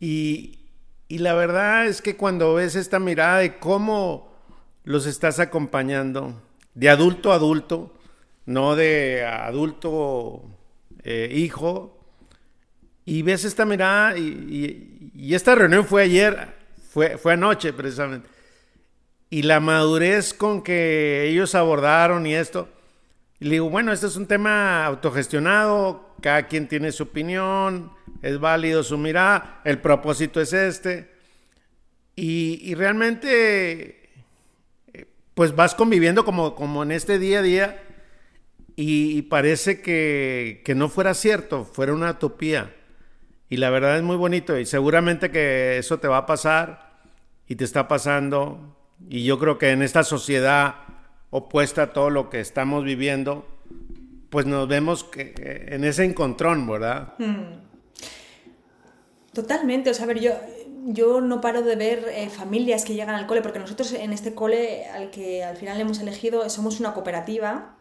[0.00, 0.66] Y,
[1.06, 4.34] y la verdad es que cuando ves esta mirada de cómo
[4.82, 6.42] los estás acompañando
[6.74, 7.94] de adulto a adulto,
[8.44, 10.57] no de adulto
[11.02, 11.98] eh, hijo,
[13.04, 16.54] y ves esta mirada, y, esta reunión fue ayer,
[16.90, 18.28] fue, anoche precisamente,
[19.30, 22.68] y la madurez con que ellos abordaron y esto,
[23.40, 28.38] y le digo, bueno, este es un tema autogestionado, cada quien tiene su opinión, es
[28.38, 31.10] válido su mirada, el propósito es este,
[32.14, 34.10] y, realmente
[35.34, 37.87] pues vas conviviendo como, como en este día a día
[38.80, 42.76] y, parece que, no fuera cierto, fuera una utopía.
[43.48, 47.00] Y la verdad es muy bonito y seguramente que eso te va a pasar
[47.48, 48.76] y te está pasando.
[49.08, 50.76] Y yo creo que en esta sociedad
[51.30, 53.48] opuesta a todo lo que estamos viviendo,
[54.30, 55.34] pues nos vemos que,
[55.70, 57.14] en ese encontrón, ¿verdad?
[57.18, 57.64] Hmm.
[59.32, 60.34] Totalmente, o sea, a ver, yo,
[60.84, 64.34] yo no paro de ver eh, familias que llegan al cole, porque nosotros en este
[64.34, 67.74] cole al que al final hemos elegido somos una cooperativa,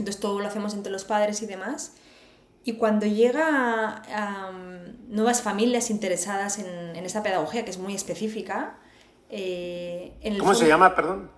[0.00, 1.94] entonces todo lo hacemos entre los padres y demás.
[2.64, 4.52] Y cuando llega a,
[5.08, 8.76] nuevas familias interesadas en, en, esta pedagogía, que es muy específica...
[9.30, 11.30] Eh, ¿Cómo se llama, perdón?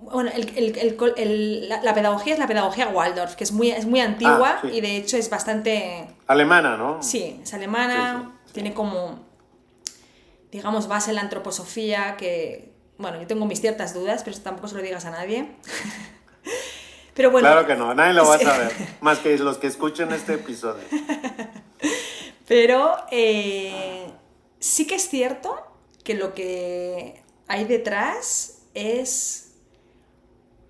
[0.00, 4.60] Bueno, el, el, la, pedagogía es la pedagogía Waldorf, que es muy, es muy antigua
[4.62, 6.08] ah, y de hecho es bastante...
[6.26, 7.02] Alemana, ¿no?
[7.02, 9.32] Sí, es alemana, tiene como
[10.52, 14.76] digamos, base en la antroposofía, que, bueno, yo tengo mis ciertas dudas, pero tampoco se
[14.76, 15.48] lo digas a nadie.
[17.14, 17.48] pero bueno.
[17.48, 20.84] Claro que no, nadie lo va a saber, más que los que escuchen este episodio.
[22.48, 24.06] pero eh,
[24.58, 25.56] sí que es cierto
[26.04, 29.54] que lo que hay detrás es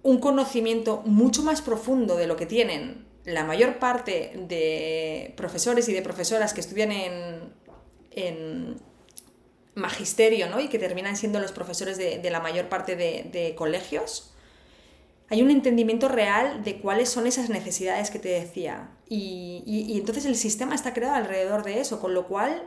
[0.03, 5.93] un conocimiento mucho más profundo de lo que tienen la mayor parte de profesores y
[5.93, 7.53] de profesoras que estudian en,
[8.11, 8.81] en
[9.75, 10.61] magisterio ¿no?
[10.61, 14.32] y que terminan siendo los profesores de, la mayor parte de, colegios,
[15.33, 18.91] hay un entendimiento real de cuáles son esas necesidades que te decía.
[19.09, 22.63] Y, y, entonces el sistema está creado alrededor de eso, con lo cual,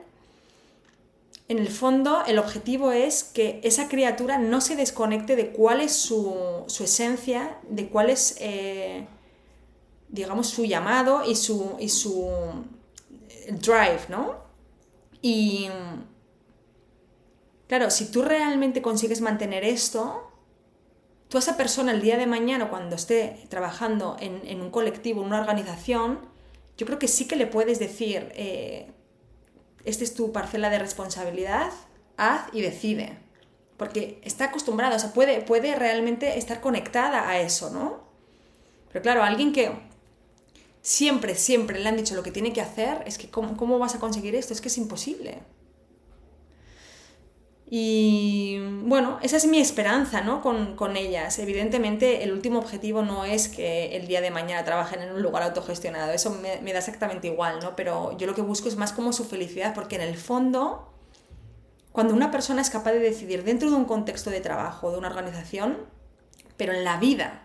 [1.47, 5.91] en el fondo, el objetivo es que esa criatura no se desconecte de cuál es
[5.91, 9.05] su, su esencia, de cuál es, eh,
[10.09, 12.31] digamos, su llamado y su, y su
[13.47, 14.37] drive, ¿no?
[15.21, 15.67] Y
[17.67, 20.24] claro, si tú realmente consigues mantener esto,
[21.35, 25.27] tú a esa persona el día de mañana, cuando esté trabajando en, un colectivo, en
[25.27, 26.19] una organización,
[26.77, 28.89] yo creo que sí que le puedes decir, eh,
[29.83, 31.73] esta es tu parcela de responsabilidad,
[32.15, 33.17] haz y decide.
[33.75, 38.05] Porque está acostumbrada, o sea, puede, puede realmente estar conectada a eso, ¿no?
[38.93, 39.73] Pero claro, alguien que
[40.81, 43.99] siempre, siempre le han dicho lo que tiene que hacer, es que ¿cómo, vas a
[43.99, 44.53] conseguir esto?
[44.53, 45.39] Es que es imposible.
[47.67, 50.41] Y bueno, esa es mi esperanza ¿no?
[50.41, 51.39] con, ellas.
[51.39, 55.41] Evidentemente, el último objetivo no es que el día de mañana trabajen en un lugar
[55.43, 57.75] autogestionado, eso me, me, da exactamente igual, ¿no?
[57.75, 60.93] pero yo lo que busco es más como su felicidad, porque en el fondo,
[61.91, 65.07] cuando una persona es capaz de decidir dentro de un contexto de trabajo, de una
[65.07, 65.77] organización,
[66.57, 67.41] pero en la vida,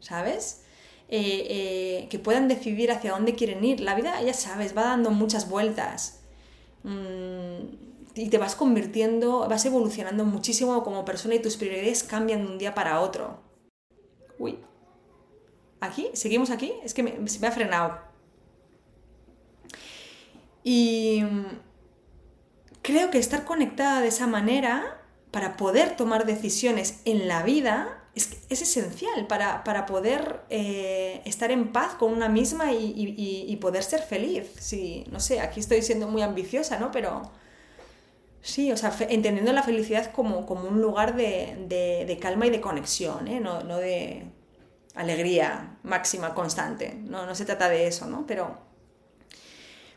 [0.00, 0.62] ¿sabes?
[1.10, 3.80] Eh, eh, que puedan decidir hacia dónde quieren ir.
[3.80, 6.20] La vida, ya sabes, va dando muchas vueltas.
[6.82, 7.87] Mm,
[8.18, 12.58] y te vas convirtiendo, vas evolucionando muchísimo como persona y tus prioridades cambian de un
[12.58, 13.40] día para otro.
[14.38, 14.58] Uy.
[15.80, 16.08] ¿Aquí?
[16.14, 16.72] ¿Seguimos aquí?
[16.82, 18.00] Es que se me ha frenado.
[20.64, 21.46] Y mm,
[22.82, 25.00] creo que estar conectada de esa manera
[25.30, 31.94] para poder tomar decisiones en la vida es, esencial para, poder eh, estar en paz
[31.94, 34.50] con una misma y, poder ser feliz.
[34.58, 36.90] Sí, no sé, aquí estoy siendo muy ambiciosa, ¿no?
[36.90, 37.22] Pero
[38.48, 43.28] sí, o sea, entendiendo la felicidad como, como un lugar de, calma y de conexión,
[43.28, 43.40] ¿eh?
[43.40, 44.24] No, de
[44.94, 46.94] alegría máxima, constante.
[46.94, 48.26] No, no se trata de eso, ¿no?
[48.26, 48.66] Pero...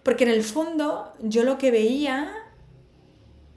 [0.04, 2.34] Porque en el fondo yo lo que veía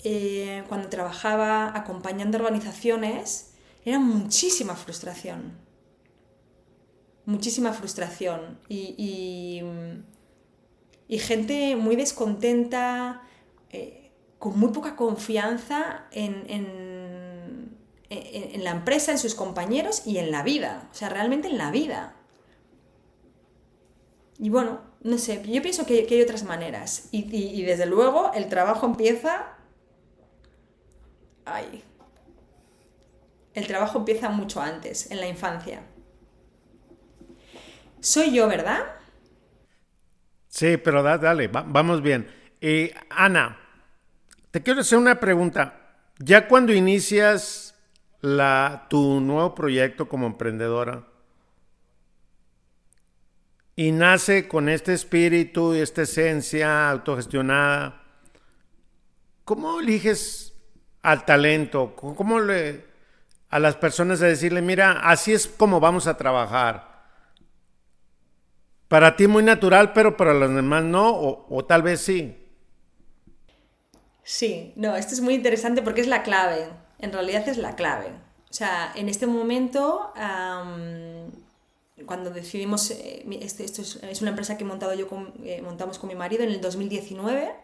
[0.04, 3.54] eh, cuando trabajaba acompañando organizaciones
[3.84, 5.58] era muchísima frustración.
[7.26, 8.60] Muchísima frustración.
[8.68, 9.62] Y,
[11.08, 13.22] y, gente muy descontenta,
[13.70, 14.03] eh,
[14.44, 17.78] con muy poca confianza en, en,
[18.10, 20.86] en, la empresa, en sus compañeros y en la vida.
[20.92, 22.14] O sea, realmente en la vida.
[24.38, 27.08] Y bueno, no sé, yo pienso que, hay otras maneras.
[27.10, 29.54] Y, y, desde luego el trabajo empieza...
[31.46, 31.82] Ay,
[33.54, 35.84] el trabajo empieza mucho antes, en la infancia.
[37.98, 38.80] Soy yo, ¿verdad?
[40.48, 42.28] Sí, pero dale, vamos bien.
[42.60, 43.63] Eh, Ana,
[44.54, 45.80] te quiero hacer una pregunta.
[46.20, 47.74] Ya cuando inicias
[48.88, 51.02] tu nuevo proyecto como emprendedora
[53.74, 58.00] y nace con este espíritu y esta esencia autogestionada,
[59.44, 60.54] ¿cómo eliges
[61.02, 61.96] al talento?
[61.96, 62.84] ¿Cómo le,
[63.50, 67.08] a las personas a decirle, mira, así es como vamos a trabajar.
[68.86, 72.43] Para ti muy natural, pero para los demás no, o, tal vez sí.
[74.24, 76.68] Sí, no, esto es muy interesante porque es la clave.
[76.98, 78.08] En realidad es la clave.
[78.50, 80.12] O sea, en este momento,
[82.06, 85.06] cuando decidimos, eh, esto, es, una empresa que he montado yo
[85.42, 87.54] eh, montamos con mi marido en el 2019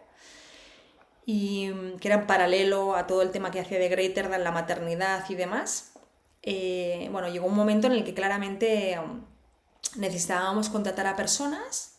[1.25, 4.43] y mm, que era en paralelo a todo el tema que hacía de Greater Than
[4.43, 5.93] la maternidad y demás,
[6.43, 9.21] eh, bueno, llegó un momento en el que claramente um,
[9.97, 11.90] necesitábamos contratar a personas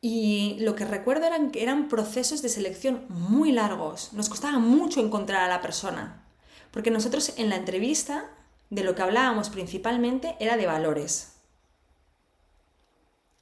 [0.00, 4.12] y lo que recuerdo eran que eran procesos de selección muy largos.
[4.12, 6.24] Nos costaba mucho encontrar a la persona,
[6.70, 8.30] porque nosotros en la entrevista
[8.70, 11.34] de lo que hablábamos principalmente era de valores.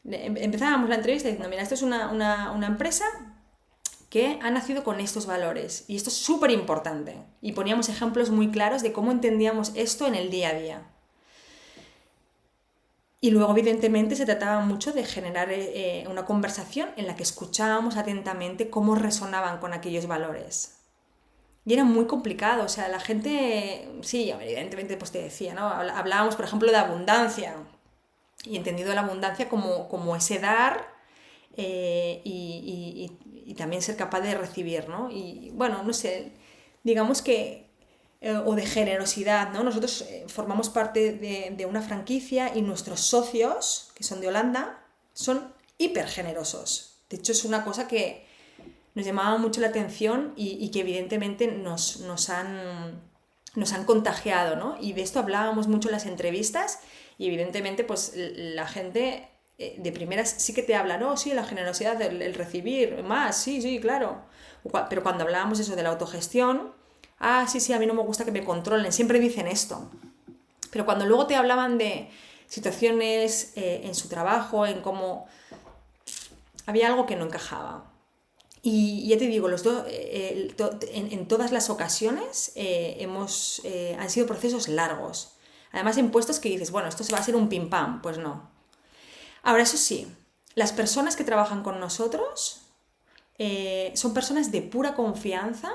[0.05, 2.11] Em, empezábamos la entrevista diciendo, mira, esto es una,
[2.53, 3.05] una empresa
[4.09, 5.85] que ha nacido con estos valores.
[5.89, 7.17] Y esto es súper importante.
[7.43, 10.83] Y poníamos ejemplos muy claros de cómo entendíamos esto en el día a día.
[13.21, 17.97] Y luego, evidentemente, se trataba mucho de generar eh, una conversación en la que escuchábamos
[17.97, 20.77] atentamente cómo resonaban con aquellos valores.
[21.65, 25.67] Y era muy complicado, o sea, la gente, sí, evidentemente, pues te decía, ¿no?
[25.67, 27.57] Hablábamos, por ejemplo, de abundancia.
[28.45, 30.87] Y entendido la abundancia como, como ese dar
[31.57, 35.11] eh, y, también ser capaz de recibir, ¿no?
[35.11, 36.33] Y bueno, no sé,
[36.85, 37.66] digamos que
[38.27, 39.63] eh, o de generosidad, ¿no?
[39.63, 45.55] Nosotros eh, formamos parte de, una franquicia y nuestros socios, que son de Holanda, son
[45.79, 47.05] hiper generosos.
[47.09, 48.27] De hecho, es una cosa que
[48.97, 53.01] nos llamaba mucho la atención y, que evidentemente nos, nos, han,
[53.55, 54.77] nos han contagiado, ¿no?
[54.81, 56.81] Y de esto hablábamos mucho en las entrevistas
[57.19, 61.45] y evidentemente pues la gente eh, de primeras sí que te habla, no, sí, la
[61.45, 64.25] generosidad, el, recibir más, sí, sí, claro.
[64.91, 66.75] Pero cuando hablábamos eso de la autogestión,
[67.19, 69.91] ah, sí, sí, a mí no me gusta que me controlen, siempre dicen esto.
[70.71, 72.11] Pero cuando luego te hablaban de
[72.47, 75.27] situaciones eh, en su trabajo, en cómo
[76.67, 77.93] había algo que no encajaba.
[78.63, 80.55] Y ya te digo, los dos, eh,
[80.93, 83.63] en, todas las ocasiones hemos,
[83.97, 85.37] han sido procesos largos.
[85.71, 88.19] Además, en puestos que dices, bueno, esto se va a ser un pim pam, pues
[88.19, 88.51] no.
[89.43, 90.09] Ahora, eso sí,
[90.57, 92.63] las personas que trabajan con nosotros
[93.39, 95.71] eh, son personas de pura confianza,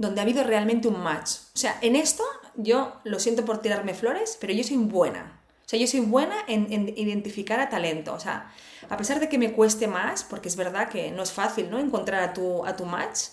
[0.00, 1.32] donde ha habido realmente un match.
[1.54, 2.24] O sea, en esto
[2.56, 5.38] yo lo siento por tirarme flores, pero yo soy buena.
[5.66, 8.14] O sea, yo soy buena en, identificar a talento.
[8.14, 8.50] O sea,
[8.88, 11.78] a pesar de que me cueste más, porque es verdad que no es fácil ¿no?
[11.78, 13.24] encontrar a tu, a tu match,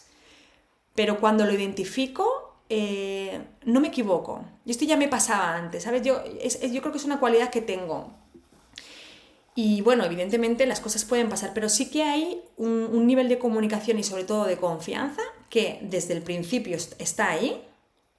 [0.93, 4.43] pero cuando lo identifico, eh, no me equivoco.
[4.65, 6.01] Y esto ya me pasaba antes, ¿sabes?
[6.01, 8.11] Yo, yo creo que es una cualidad que tengo.
[9.55, 13.97] Y bueno, evidentemente las cosas pueden pasar, pero sí que hay un, nivel de comunicación
[13.99, 17.63] y sobre todo de confianza que desde el principio está ahí,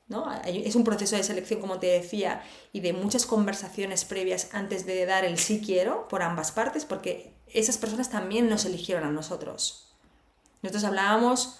[0.09, 0.33] ¿no?
[0.45, 5.05] Es un proceso de selección, como te decía, y de muchas conversaciones previas antes de
[5.05, 9.95] dar el sí quiero por ambas partes, porque esas personas también nos eligieron a nosotros.
[10.63, 11.59] Nosotros hablábamos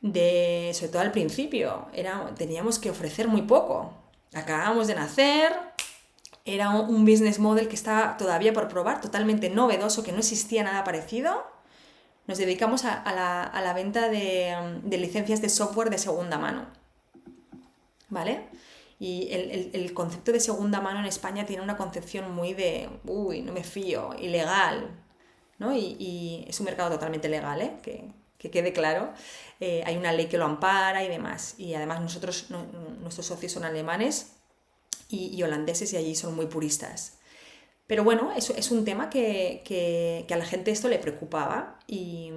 [0.00, 3.92] de, sobre todo al principio, era, teníamos que ofrecer muy poco.
[4.34, 5.52] Acabamos de nacer,
[6.44, 10.84] era un business model que estaba todavía por probar, totalmente novedoso, que no existía nada
[10.84, 11.53] parecido.
[12.26, 16.66] Nos dedicamos a, la, venta de, licencias de software de segunda mano.
[18.08, 18.48] ¿Vale?
[18.98, 23.52] Y el, concepto de segunda mano en España tiene una concepción muy de, uy, no
[23.52, 24.88] me fío, ilegal,
[25.58, 25.76] ¿no?
[25.76, 27.76] Y, es un mercado totalmente legal, ¿eh?
[27.82, 28.12] Que,
[28.50, 29.10] quede claro.
[29.58, 31.54] Eh, hay una ley que lo ampara y demás.
[31.56, 32.50] Y además nosotros,
[33.00, 34.32] nuestros socios son alemanes
[35.08, 37.18] y, holandeses y allí son muy puristas.
[37.86, 42.30] Pero bueno, eso es un tema que, a la gente esto le preocupaba y,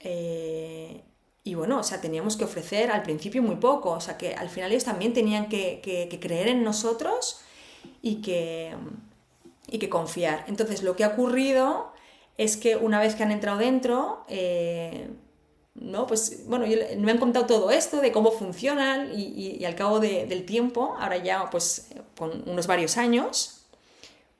[0.00, 1.02] eh,
[1.44, 4.50] y bueno, o sea, teníamos que ofrecer al principio muy poco, o sea, que al
[4.50, 5.80] final ellos también tenían que,
[6.20, 7.40] creer en nosotros
[8.02, 8.74] y que,
[9.68, 10.44] y que confiar.
[10.48, 11.92] Entonces, lo que ha ocurrido
[12.36, 15.10] es que una vez que han entrado dentro, eh,
[15.74, 16.06] ¿no?
[16.06, 16.66] Pues bueno,
[16.98, 21.48] me han contado todo esto de cómo funcionan y, al cabo del tiempo, ahora ya
[21.50, 23.61] pues con unos varios años,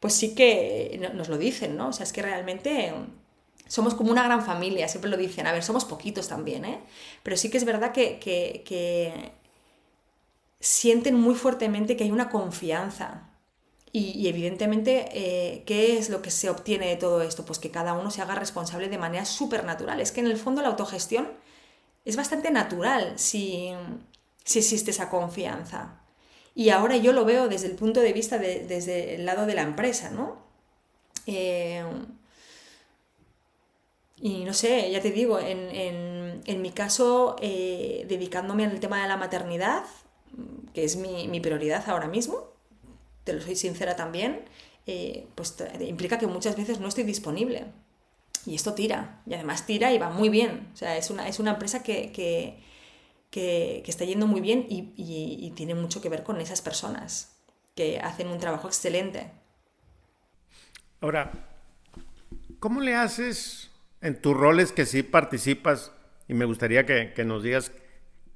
[0.02, 1.88] pues sí que nos lo dicen, ¿no?
[1.88, 2.92] O sea, es que realmente
[3.68, 6.80] somos como una gran familia, siempre lo dicen, a ver, somos poquitos también, ¿eh?
[7.22, 9.32] Pero sí que es verdad que, que
[10.60, 13.32] sienten muy fuertemente que hay una confianza,
[13.94, 17.44] y, evidentemente, eh, ¿qué es lo que se obtiene de todo esto?
[17.44, 20.00] Pues que cada uno se haga responsable de manera súper natural.
[20.00, 21.28] Es que en el fondo la autogestión
[22.06, 23.70] es bastante natural si,
[24.46, 26.01] existe esa confianza.
[26.54, 29.62] Y ahora yo lo veo desde el punto de vista desde el lado de la
[29.62, 30.38] empresa, ¿no?
[31.26, 31.82] Eh,
[34.16, 39.16] y no sé, ya te digo, en, mi caso, eh, dedicándome al tema de la
[39.16, 39.84] maternidad,
[40.74, 42.52] que es mi prioridad ahora mismo,
[43.24, 44.44] te lo soy sincera también,
[44.86, 47.66] eh, pues implica que muchas veces no estoy disponible.
[48.44, 50.68] Y esto tira, y además tira y va muy bien.
[50.74, 52.58] O sea, es una, es una empresa que,
[53.32, 57.42] que, está yendo muy bien y, tiene mucho que ver con esas personas
[57.74, 59.32] que hacen un trabajo excelente.
[61.00, 61.32] Ahora,
[62.60, 63.70] ¿cómo le haces
[64.02, 65.92] en tus roles que sí participas?
[66.28, 67.72] Y me gustaría que, nos digas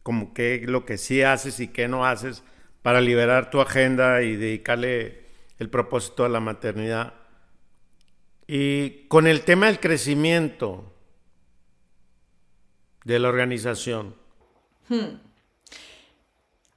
[0.02, 2.42] como qué lo que sí haces y qué no haces
[2.82, 5.26] para liberar tu agenda y dedicarle
[5.58, 7.12] el propósito a la maternidad.
[8.46, 10.94] Y con el tema del crecimiento
[13.04, 14.25] de la organización.
[14.88, 15.18] Hmm.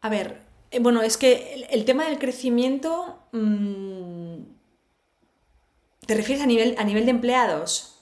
[0.01, 0.41] A ver,
[0.71, 3.19] eh, bueno, es que el, tema del crecimiento...
[3.31, 4.43] Mm,
[6.05, 7.99] ¿Te refieres a nivel, a nivel de empleados?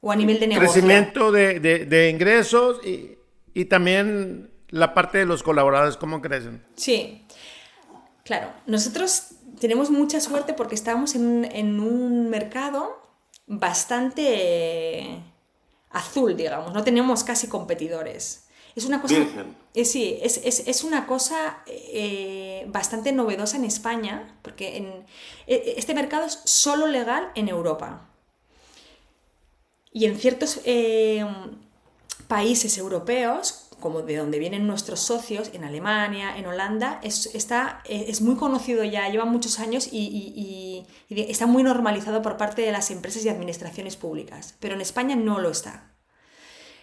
[0.00, 0.72] ¿O a nivel de negocio?
[0.72, 3.16] Crecimiento de, ingresos y,
[3.54, 6.64] y también la parte de los colaboradores, ¿cómo crecen?
[6.74, 7.24] Sí,
[8.28, 9.28] Claro, nosotros
[9.58, 13.00] tenemos mucha suerte porque estamos en, un mercado
[13.46, 15.22] bastante
[15.88, 18.44] azul, digamos, no tenemos casi competidores.
[18.78, 19.16] Es una cosa,
[19.74, 25.04] eh, sí, es, una cosa eh, bastante novedosa en España, porque en,
[25.48, 28.08] e, este mercado es solo legal en Europa.
[29.90, 31.26] Y en ciertos eh,
[32.28, 38.20] países europeos como de donde vienen nuestros socios, en Alemania, en Holanda, es, está, es
[38.20, 43.24] muy conocido ya, lleva muchos años y, está muy normalizado por parte de las empresas
[43.24, 45.97] y administraciones públicas, pero en España no lo está.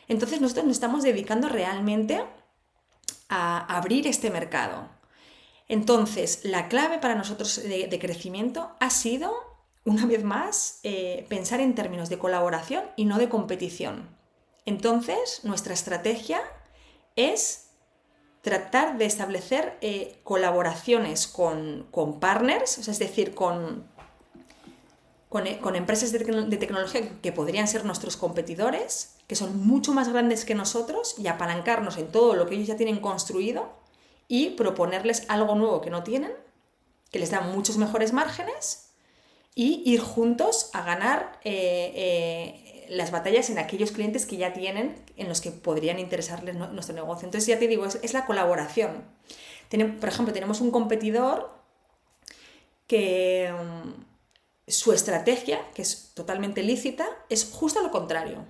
[0.08, 2.24] Entonces nosotros nos estamos dedicando realmente
[3.30, 4.88] a abrir este mercado.
[5.68, 9.34] Entonces, la clave para nosotros de, crecimiento ha sido,
[9.84, 14.08] una vez más, eh, pensar en términos de colaboración y no de competición.
[14.66, 16.42] Entonces, nuestra estrategia
[17.16, 17.66] es
[18.42, 21.88] tratar de establecer eh, colaboraciones con,
[22.20, 23.88] partners, es decir, con,
[25.44, 26.20] eh, con, empresas de,
[26.58, 31.98] tecnología que podrían ser nuestros competidores, que son mucho más grandes que nosotros, y apalancarnos
[31.98, 33.70] en todo lo que ellos ya tienen construido
[34.28, 36.32] y proponerles algo nuevo que no tienen,
[37.12, 38.90] que les da muchos mejores márgenes,
[39.56, 45.30] y ir juntos a ganar eh, las batallas en aquellos clientes que ya tienen, en
[45.30, 47.26] los que podrían interesarles nuestro negocio.
[47.26, 49.04] Entonces, ya te digo, es, la colaboración.
[50.00, 51.56] por ejemplo, tenemos un competidor
[52.88, 54.15] que mm,
[54.68, 58.46] su estrategia, que es totalmente lícita, es justo lo contrario.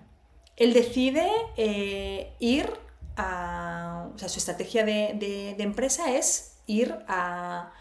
[0.55, 2.71] Él decide eh, ir
[3.17, 4.09] a...
[4.13, 7.73] O sea, su estrategia de, empresa es ir a,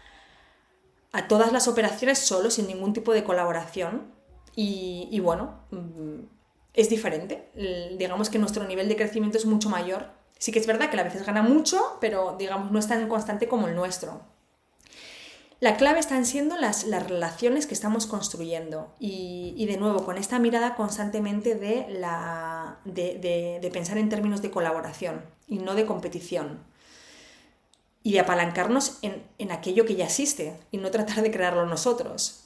[1.13, 4.13] a todas las operaciones solo, sin ningún tipo de colaboración.
[4.55, 6.25] Y, y, bueno, mm,
[6.73, 7.49] es diferente.
[7.97, 10.09] Digamos que nuestro nivel de crecimiento es mucho mayor.
[10.37, 13.47] Sí que es verdad que a veces gana mucho, pero digamos no es tan constante
[13.47, 14.21] como el nuestro.
[15.59, 20.37] La clave están siendo las, las relaciones que estamos construyendo y, de nuevo con esta
[20.37, 26.59] mirada constantemente de, la, de, pensar en términos de colaboración y no de competición
[28.03, 32.45] y de apalancarnos en, en aquello que ya existe y no tratar de crearlo nosotros.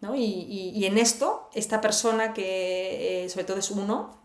[0.00, 4.16] Y, en esto, esta persona que eh, sobre todo es uno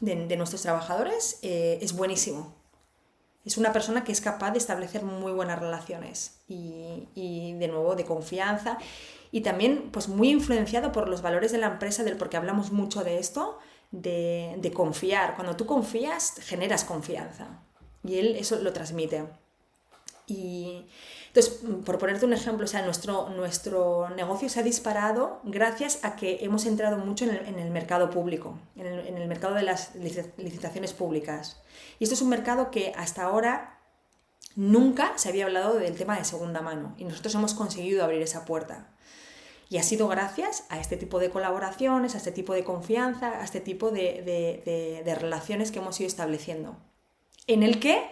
[0.00, 2.54] de, nuestros trabajadores, eh, es buenísimo.
[3.44, 8.04] Es una persona que es capaz de establecer muy buenas relaciones y, de nuevo de
[8.04, 8.78] confianza
[9.30, 13.04] y también pues muy influenciado por los valores de la empresa, del porque hablamos mucho
[13.04, 13.58] de esto,
[13.90, 15.34] de, de confiar.
[15.34, 17.60] Cuando tú confías, generas confianza
[18.04, 19.26] y él eso lo transmite.
[20.26, 20.86] Y,
[21.34, 26.14] entonces, por ponerte un ejemplo, o sea, nuestro, nuestro negocio se ha disparado gracias a
[26.14, 31.60] que hemos entrado mucho en el, mercado público, en el, mercado de las licitaciones públicas.
[31.98, 33.80] Y esto es un mercado que hasta ahora
[34.54, 38.44] nunca se había hablado del tema de segunda mano y nosotros hemos conseguido abrir esa
[38.44, 38.86] puerta.
[39.68, 43.42] Y ha sido gracias a este tipo de colaboraciones, a este tipo de confianza, a
[43.42, 46.76] este tipo de, de relaciones que hemos ido estableciendo.
[47.48, 48.08] En el que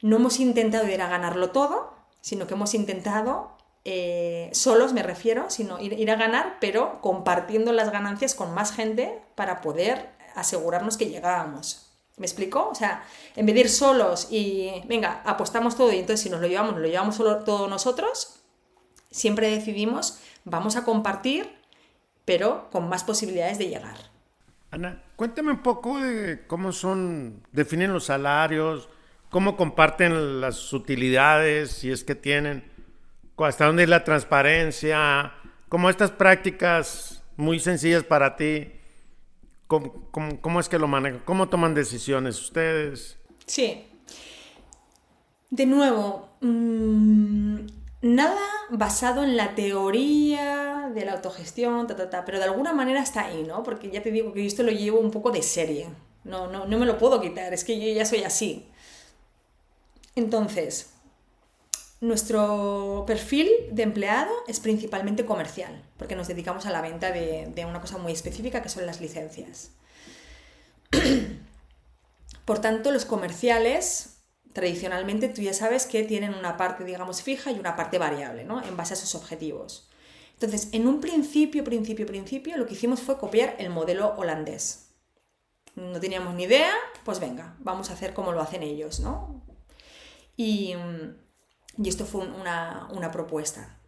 [0.00, 1.95] no hemos intentado ir a ganarlo todo,
[2.26, 7.92] sino que hemos intentado, eh, solos me refiero, sino ir, a ganar, pero compartiendo las
[7.92, 11.86] ganancias con más gente para poder asegurarnos que llegábamos.
[12.16, 12.68] ¿Me explico?
[12.68, 13.04] O sea,
[13.36, 16.76] en vez de ir solos y, venga, apostamos todo y entonces si nos lo llevamos,
[16.78, 18.40] lo llevamos solo todos nosotros,
[19.08, 21.48] siempre decidimos, vamos a compartir,
[22.24, 23.98] pero con más posibilidades de llegar.
[24.72, 28.88] Ana, cuéntame un poco de cómo son, definen los salarios,
[29.36, 32.64] cómo comparten las utilidades, si es que tienen,
[33.36, 35.30] hasta dónde es la transparencia,
[35.68, 38.72] como estas prácticas muy sencillas para ti,
[39.66, 41.20] ¿cómo, es que lo manejan?
[41.26, 43.18] ¿Cómo toman decisiones ustedes?
[43.44, 43.84] Sí.
[45.50, 47.58] De nuevo, mm,
[48.00, 51.86] nada basado en la teoría de la autogestión,
[52.24, 53.62] pero de alguna manera está ahí, ¿no?
[53.62, 55.88] Porque ya te digo que yo esto lo llevo un poco de serie.
[56.24, 58.66] No, no, no me lo puedo quitar, es que yo ya soy así.
[60.16, 60.90] Entonces,
[62.00, 67.80] nuestro perfil de empleado es principalmente comercial, porque nos dedicamos a la venta de, una
[67.80, 69.70] cosa muy específica que son las licencias.
[72.46, 74.22] Por tanto, los comerciales,
[74.54, 78.62] tradicionalmente, tú ya sabes que tienen una parte, digamos, fija y una parte variable, ¿no?
[78.62, 79.90] En base a sus objetivos.
[80.32, 84.90] Entonces, en un principio, principio, principio, lo que hicimos fue copiar el modelo holandés.
[85.74, 86.72] No teníamos ni idea,
[87.04, 89.45] pues venga, vamos a hacer como lo hacen ellos, ¿no?
[90.36, 90.74] Y,
[91.84, 93.78] esto fue una, propuesta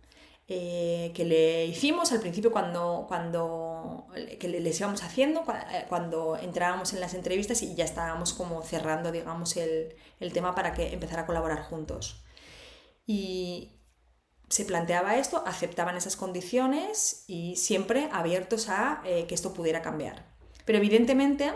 [0.46, 4.06] eh, que le hicimos al principio cuando, cuando
[4.40, 9.12] que les íbamos haciendo, eh, cuando entrábamos en las entrevistas y ya estábamos como cerrando,
[9.12, 9.94] digamos, el,
[10.32, 12.24] tema para que empezara a colaborar juntos.
[13.06, 13.72] Y
[14.48, 20.24] se planteaba esto, aceptaban esas condiciones y siempre abiertos a eh, que esto pudiera cambiar.
[20.64, 21.52] Pero evidentemente,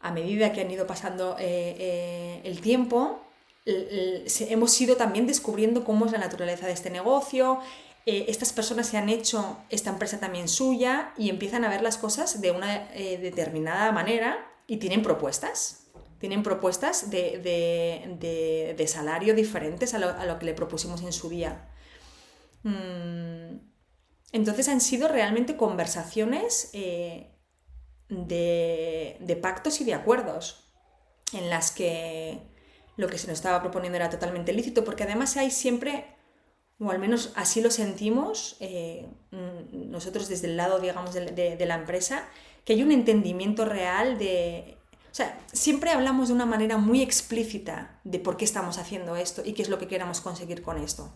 [0.00, 3.20] a medida que han ido pasando el tiempo,
[4.48, 7.60] hemos ido también descubriendo cómo es la naturaleza de este negocio,
[8.06, 11.98] eh, estas personas se han hecho esta empresa también suya y empiezan a ver las
[11.98, 15.76] cosas de una eh, determinada manera y tienen propuestas.
[16.18, 21.68] tienen propuestas de, salario diferentes a lo, que le propusimos en su día.
[22.62, 23.58] Mm,
[24.32, 27.30] entonces han sido realmente conversaciones eh,
[28.08, 30.72] de, pactos y de acuerdos
[31.32, 32.49] en las que
[33.00, 36.04] lo que se nos estaba proponiendo era totalmente lícito, porque además hay siempre,
[36.78, 41.74] o al menos así lo sentimos eh, mm, nosotros desde el lado, digamos, de, la
[41.74, 42.28] empresa,
[42.64, 44.76] que hay un entendimiento real de...
[45.10, 49.42] O sea, siempre hablamos de una manera muy explícita de por qué estamos haciendo esto
[49.44, 51.12] y qué es lo que queramos conseguir con esto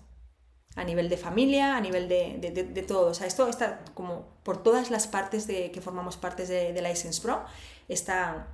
[0.75, 3.11] a nivel de familia, a nivel de, todo.
[3.11, 7.23] O sea, esto está como por todas las partes de, que formamos partes de, License
[7.23, 7.45] Pro,
[7.87, 8.49] está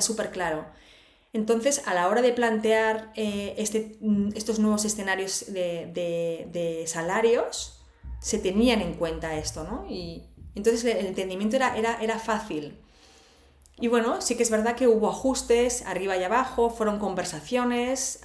[0.00, 0.66] súper claro.
[1.32, 7.82] Entonces, a la hora de plantear eh, este, mm, estos nuevos escenarios de, salarios,
[8.20, 9.86] se tenían en cuenta esto, ¿no?
[9.88, 10.24] Y
[10.54, 12.78] entonces el entendimiento era, era, era fácil.
[13.80, 18.20] Y bueno, sí que es verdad que hubo ajustes arriba y abajo, fueron conversaciones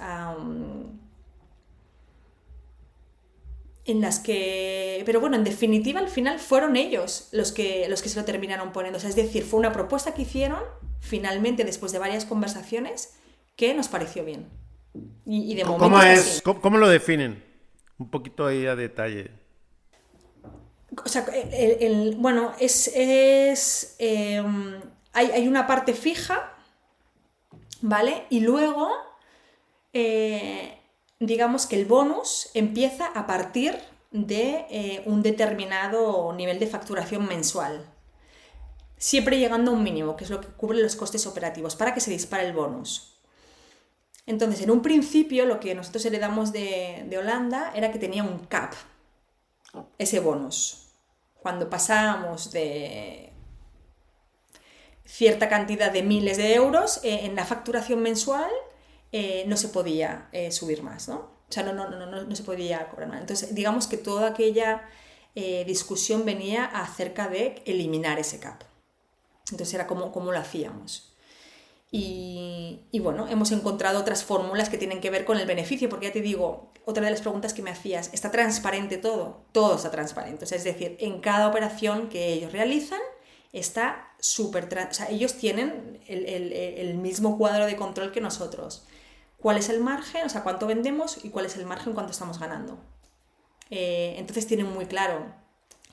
[3.86, 8.10] en las que, pero bueno, en definitiva al final fueron ellos los que, los que
[8.10, 8.98] se lo terminaron poniendo.
[8.98, 10.62] es decir, fue una propuesta que hicieron
[11.00, 13.14] finalmente después de varias conversaciones
[13.56, 14.48] que nos pareció bien.
[15.24, 17.44] Y, de momento ¿Cómo, es, ¿cómo, lo definen?
[17.98, 19.30] Un poquito ahí a detalle.
[21.04, 22.90] O sea, el, bueno, es...
[22.94, 24.80] es em,
[25.12, 26.52] hay, hay, una parte fija,
[27.80, 28.24] ¿vale?
[28.30, 28.90] Y luego...
[29.92, 30.76] Eh,
[31.20, 33.78] digamos que el bonus empieza a partir
[34.10, 37.86] de eh, un determinado nivel de facturación mensual.
[38.98, 42.00] Siempre llegando a un mínimo, que es lo que cubre los costes operativos, para que
[42.00, 43.18] se dispare el bonus.
[44.26, 48.40] Entonces, en un principio, lo que nosotros heredamos de, de Holanda era que tenía un
[48.40, 48.74] cap,
[49.98, 50.88] ese bonus.
[51.40, 53.32] Cuando pasábamos de
[55.06, 58.50] cierta cantidad de miles de euros eh, en la facturación mensual,
[59.12, 61.36] eh, no se podía eh, subir más, ¿no?
[61.48, 63.20] O sea, no, no, no, no, se podía cobrar más.
[63.20, 64.88] Entonces, digamos que toda aquella
[65.66, 68.64] discusión venía acerca de eliminar ese cap.
[69.50, 71.12] Entonces era como, cómo lo hacíamos.
[71.90, 76.06] Y, y, bueno, hemos encontrado otras fórmulas que tienen que ver con el beneficio, porque
[76.06, 79.44] ya te digo, otra de las preguntas que me hacías, ¿está transparente todo?
[79.52, 80.44] Todo está transparente.
[80.44, 83.00] O sea, es decir, en cada operación que ellos realizan
[83.52, 84.64] está súper...
[84.64, 88.86] O ellos tienen el mismo cuadro de control que nosotros
[89.46, 92.38] cuál es el margen, o sea, cuánto vendemos y cuál es el margen, cuánto estamos
[92.38, 92.78] ganando.
[93.70, 95.24] Eh, entonces tienen muy claro.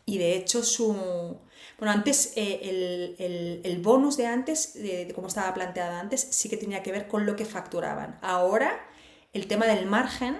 [0.05, 1.39] Y de hecho, su.
[1.79, 6.83] Bueno, antes, eh, el, bonus de antes, de, cómo estaba planteado antes, sí que tenía
[6.83, 8.19] que ver con lo que facturaban.
[8.21, 8.85] Ahora,
[9.33, 10.37] el tema del margen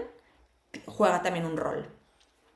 [0.85, 1.89] juega también un rol.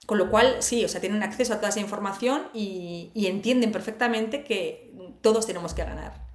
[0.05, 4.43] Con lo cual, sí, o sea, tienen acceso a toda esa información y entienden perfectamente
[4.43, 6.27] que todos tenemos que ganar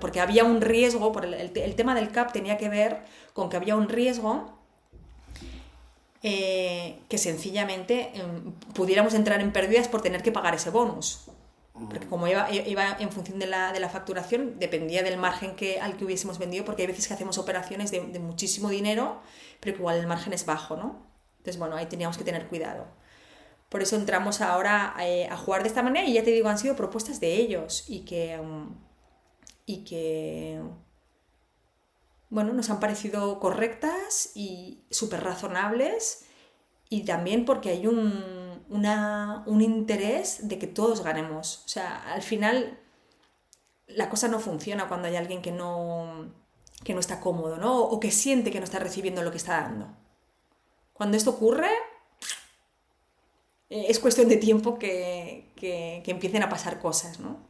[0.00, 3.02] porque había un riesgo, por el, tema del CAP tenía que ver
[3.32, 4.59] con que había un riesgo
[6.22, 11.30] eh, que sencillamente em, pudiéramos entrar en pérdidas por tener que pagar ese bonus.
[11.88, 16.38] Porque como iba, en función de la, facturación, dependía del margen que, al que hubiésemos
[16.38, 19.22] vendido, porque hay veces que hacemos operaciones de, muchísimo dinero,
[19.60, 21.06] pero que igual el margen es bajo, ¿no?
[21.38, 22.86] Entonces, bueno, ahí teníamos que tener cuidado.
[23.70, 26.58] Por eso entramos ahora eh, a jugar de esta manera y ya te digo, han
[26.58, 28.34] sido propuestas de ellos y que...
[28.34, 28.74] Em,
[29.70, 30.60] y que
[32.30, 36.24] bueno, nos han parecido correctas y súper razonables
[36.88, 41.62] y también porque hay un, un interés de que todos ganemos.
[41.66, 42.78] O sea, al final
[43.88, 46.32] la cosa no funciona cuando hay alguien que no,
[46.84, 47.80] que no está cómodo, ¿no?
[47.82, 49.88] O que siente que no está recibiendo lo que está dando.
[50.92, 51.70] Cuando esto ocurre,
[53.68, 57.49] es cuestión de tiempo que, que empiecen a pasar cosas, ¿no?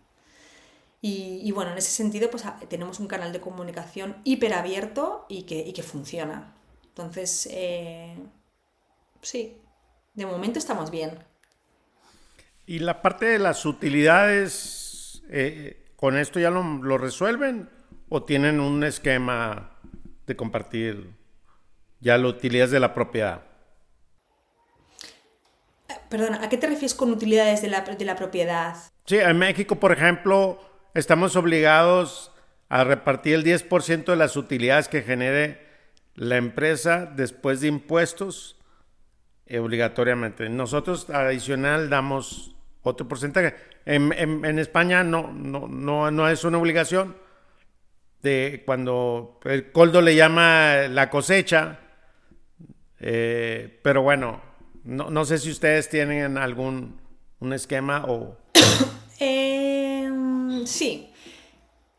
[1.03, 5.72] Y, bueno, en ese sentido, pues tenemos un canal de comunicación hiperabierto y que, y
[5.72, 6.55] que funciona.
[6.88, 8.14] Entonces, eh,
[9.22, 9.57] sí,
[10.12, 11.18] de momento estamos bien.
[12.66, 17.70] ¿Y la parte de las utilidades, eh, con esto ya lo, lo, resuelven
[18.11, 19.78] o tienen un esquema
[20.26, 21.16] de compartir
[22.01, 23.42] ya las utilidades de la propiedad?
[25.88, 28.76] Eh, perdona, ¿a qué te refieres con utilidades de la, de la propiedad?
[29.07, 32.32] Sí, en México, por ejemplo, estamos obligados
[32.68, 35.66] a repartir el 10% de las utilidades que genere
[36.14, 38.57] la empresa después de impuestos
[39.47, 40.49] eh, obligatoriamente.
[40.49, 43.55] Nosotros adicional damos otro porcentaje.
[43.86, 47.16] En, España no, no, no, no, es una obligación.
[48.22, 51.78] De cuando el coldo le llama la cosecha,
[52.99, 54.43] eh, pero bueno,
[54.84, 57.01] no, no, sé si ustedes tienen algún
[57.38, 58.36] un esquema o...
[59.20, 59.70] eh
[60.66, 61.12] Sí.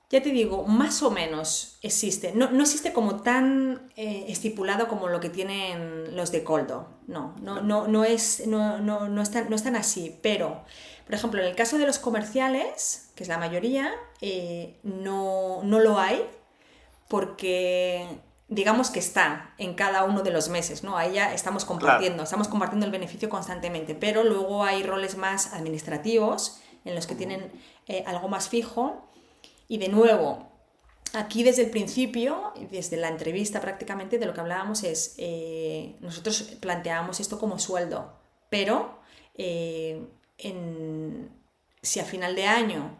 [0.09, 2.33] ya te digo, más o menos existe.
[2.33, 6.89] No, existe como tan eh, estipulado como lo que tienen los de Coldo.
[7.07, 10.17] No, no, no, no, es, no, no, no, están, no están así.
[10.21, 10.63] Pero,
[11.05, 13.91] por ejemplo, en el caso de los comerciales, que es la mayoría,
[14.21, 16.25] eh, no, no lo hay
[17.11, 18.07] porque
[18.47, 20.97] digamos que está en cada uno de los meses, ¿no?
[20.97, 26.60] Ahí ya estamos compartiendo, estamos compartiendo el beneficio constantemente, pero luego hay roles más administrativos
[26.85, 27.51] en los que tienen
[27.87, 29.07] eh, algo más fijo
[29.67, 30.51] y de nuevo,
[31.13, 36.41] aquí desde el principio, desde la entrevista prácticamente, de lo que hablábamos es, eh, nosotros
[36.59, 38.13] planteábamos esto como sueldo,
[38.49, 38.99] pero
[39.35, 40.05] eh,
[41.81, 42.97] si a final de año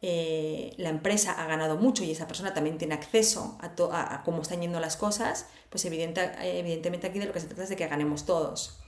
[0.00, 4.60] eh, la empresa ha ganado mucho y esa persona también tiene acceso a, cómo están
[4.60, 8.26] yendo las cosas, pues evidentemente aquí de lo que se trata es de que ganemos
[8.26, 8.80] todos.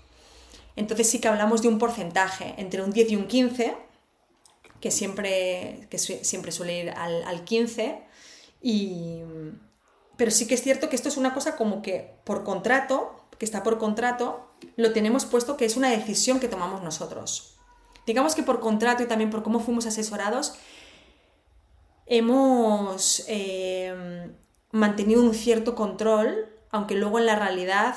[0.77, 3.77] Entonces sí que hablamos de un porcentaje entre un 10 y un 15,
[4.81, 8.03] que siempre, que siempre suele ir al, al 15,
[8.63, 9.23] y,
[10.17, 13.45] pero sí que es cierto que esto es una cosa como que por contrato, que
[13.45, 17.57] está por contrato, lo tenemos puesto que es una decisión que tomamos nosotros.
[18.07, 20.55] Digamos que por contrato y también por cómo fuimos asesorados,
[22.07, 24.31] hemos eh,
[24.71, 27.97] mantenido un cierto control, aunque luego en la realidad,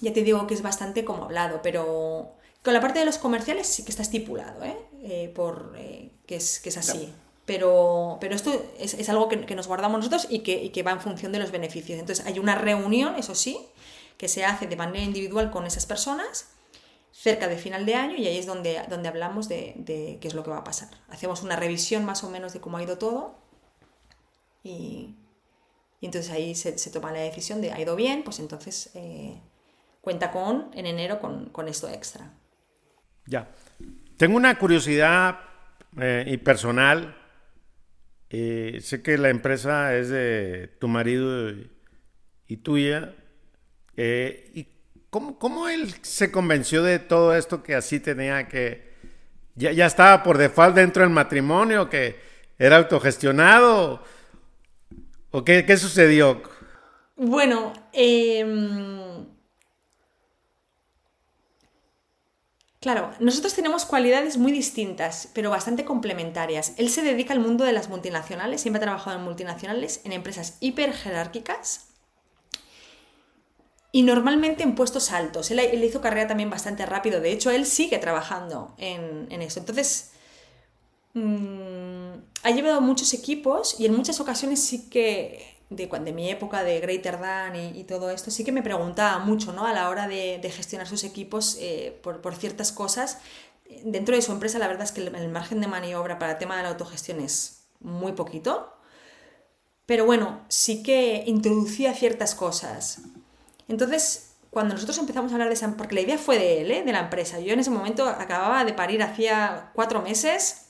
[0.00, 2.35] ya te digo que es bastante como hablado, pero
[2.66, 4.76] con la parte de los comerciales sí que está estipulado, ¿eh?
[5.04, 7.14] Eh, por, eh, que, es, que es así.
[7.44, 11.00] Pero, pero esto es, algo que, nos guardamos nosotros y que, y que va en
[11.00, 11.96] función de los beneficios.
[12.00, 13.60] Entonces hay una reunión, eso sí,
[14.18, 16.48] que se hace de manera individual con esas personas
[17.12, 20.34] cerca de final de año y ahí es donde, donde hablamos de, de, qué es
[20.34, 20.88] lo que va a pasar.
[21.08, 23.36] Hacemos una revisión más o menos de cómo ha ido todo
[24.64, 25.14] y,
[26.00, 29.40] y entonces ahí se, se, toma la decisión de ha ido bien, pues entonces eh,
[30.00, 32.32] cuenta con en enero con, con esto extra.
[33.26, 33.48] Ya.
[34.16, 35.40] Tengo una curiosidad
[36.00, 37.16] eh, y personal.
[38.30, 41.50] Eh, sé que la empresa es de tu marido
[42.46, 43.14] y, tuya.
[43.96, 44.68] Eh, ¿Y
[45.10, 48.94] cómo, cómo, él se convenció de todo esto que así tenía que...
[49.54, 52.16] Ya, ya estaba por default dentro del matrimonio, que
[52.58, 54.04] era autogestionado?
[55.30, 56.42] ¿O qué, qué sucedió?
[57.16, 58.44] Bueno, eh,
[62.86, 66.72] Claro, nosotros tenemos cualidades muy distintas, pero bastante complementarias.
[66.76, 70.56] Él se dedica al mundo de las multinacionales, siempre ha trabajado en multinacionales, en empresas
[70.60, 71.88] hiper jerárquicas
[73.90, 75.50] y normalmente en puestos altos.
[75.50, 79.58] Él, hizo carrera también bastante rápido, de hecho él sigue trabajando en, eso.
[79.58, 80.12] Entonces,
[81.14, 82.12] mm,
[82.44, 86.80] ha llevado muchos equipos y en muchas ocasiones sí que de, de mi época de
[86.80, 89.66] Greater Than y, todo esto, sí que me preguntaba mucho ¿no?
[89.66, 93.18] a la hora de, gestionar sus equipos eh, por, ciertas cosas.
[93.84, 96.56] Dentro de su empresa la verdad es que el, margen de maniobra para el tema
[96.56, 98.72] de la autogestión es muy poquito,
[99.86, 103.02] pero bueno, sí que introducía ciertas cosas.
[103.68, 106.82] Entonces, cuando nosotros empezamos a hablar de esa, porque la idea fue de él, ¿eh?
[106.82, 110.65] de la empresa, yo en ese momento acababa de parir hacía cuatro meses,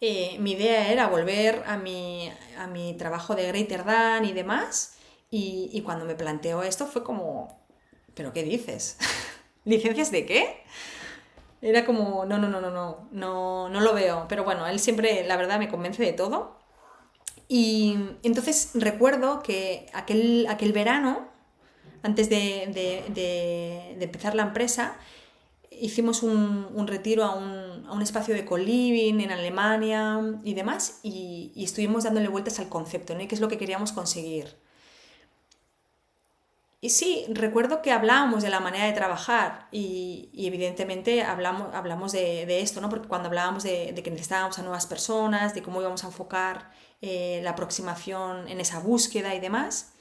[0.00, 4.96] eh, mi idea era volver a mi, a mi trabajo de Greater Than y demás.
[5.30, 7.60] Y, cuando me planteó esto fue como,
[8.14, 8.96] ¿pero qué dices?
[9.64, 10.62] ¿Licencias de qué?
[11.60, 14.26] Era como, no, no, no, no, no, no, no lo veo.
[14.28, 16.58] Pero bueno, él siempre, la verdad, me convence de todo.
[17.48, 21.28] Y entonces recuerdo que aquel, aquel verano,
[22.02, 22.70] antes de,
[23.08, 24.96] de empezar la empresa,
[25.70, 32.28] hicimos un, retiro a un, espacio de co-living en Alemania y demás, y, estuvimos dándole
[32.28, 33.26] vueltas al concepto, ¿no?
[33.26, 34.56] ¿Qué es lo que queríamos conseguir?
[36.80, 42.60] Y sí, recuerdo que hablábamos de la manera de trabajar y, evidentemente hablamos, hablamos de,
[42.60, 42.88] esto, ¿no?
[42.88, 47.40] Porque cuando hablábamos de, que necesitábamos a nuevas personas, de cómo íbamos a enfocar eh,
[47.42, 49.95] la aproximación en esa búsqueda y demás,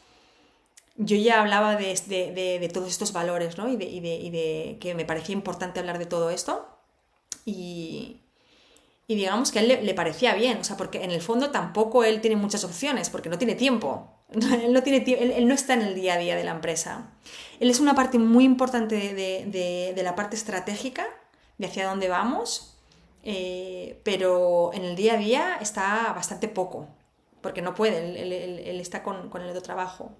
[0.97, 3.67] yo ya hablaba de, todos estos valores, ¿no?
[3.69, 6.67] Y, de, que me parecía importante hablar de todo esto.
[7.45, 8.21] Y,
[9.07, 12.21] digamos que a él le, parecía bien, o sea, porque en el fondo tampoco él
[12.21, 14.09] tiene muchas opciones, porque no tiene tiempo.
[14.31, 15.03] él, no tiene
[15.37, 17.11] él, no está en el día a día de la empresa.
[17.59, 21.05] Él es una parte muy importante de, la parte estratégica,
[21.57, 22.77] de hacia dónde vamos,
[23.23, 26.87] eh, pero en el día a día está bastante poco,
[27.41, 30.15] porque no puede, él, está con, con el otro trabajo.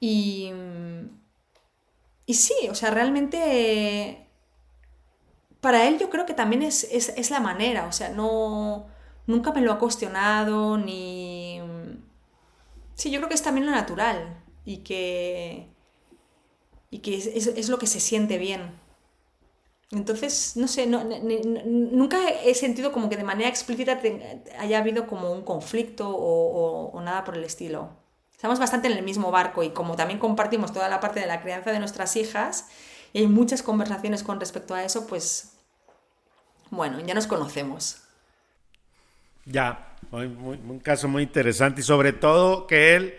[0.00, 0.50] Y,
[2.26, 4.26] y sí, o sea, realmente
[5.60, 8.86] para él yo creo que también es, la manera, o sea, no,
[9.26, 11.60] nunca me lo ha cuestionado ni...
[12.94, 15.68] Sí, yo creo que es también lo natural y que,
[16.90, 18.78] y que es, lo que se siente bien.
[19.90, 24.00] Entonces, no sé, nunca he sentido como que de manera explícita
[24.58, 27.90] haya habido como un conflicto o, nada por el estilo.
[28.40, 31.42] Estamos bastante en el mismo barco y como también compartimos toda la parte de la
[31.42, 32.68] crianza de nuestras hijas
[33.12, 35.58] y hay muchas conversaciones con respecto a eso, pues
[36.70, 38.02] bueno, ya nos conocemos.
[39.44, 43.14] Ya, un caso muy interesante y sobre todo que él,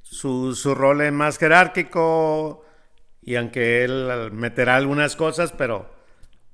[0.00, 2.64] su, su rol es más jerárquico
[3.20, 5.86] y aunque él meterá algunas cosas, pero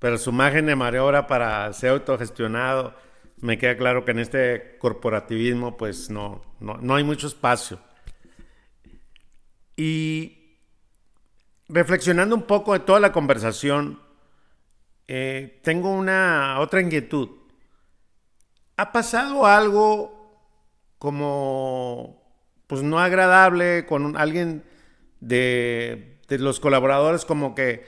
[0.01, 2.95] pero su margen de maniobra para ser autogestionado,
[3.41, 7.79] me queda claro que en este corporativismo pues no, no, hay mucho espacio.
[9.79, 10.59] Y
[11.69, 14.01] reflexionando un poco de toda la conversación,
[15.07, 17.29] eh, tengo una otra inquietud.
[18.77, 20.43] ¿Ha pasado algo
[20.99, 22.21] como
[22.67, 24.65] pues no agradable con alguien
[25.21, 27.85] de, de los colaboradores como que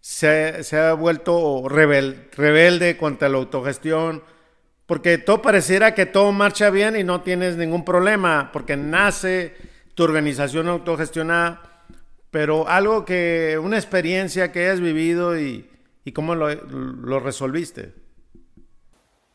[0.00, 4.22] se, ha vuelto rebelde contra la autogestión,
[4.86, 9.56] porque todo pareciera que todo marcha bien y no tienes ningún problema, porque nace
[9.94, 11.86] tu organización autogestionada,
[12.30, 15.70] pero algo que, una experiencia que hayas vivido y,
[16.12, 17.94] cómo lo, resolviste.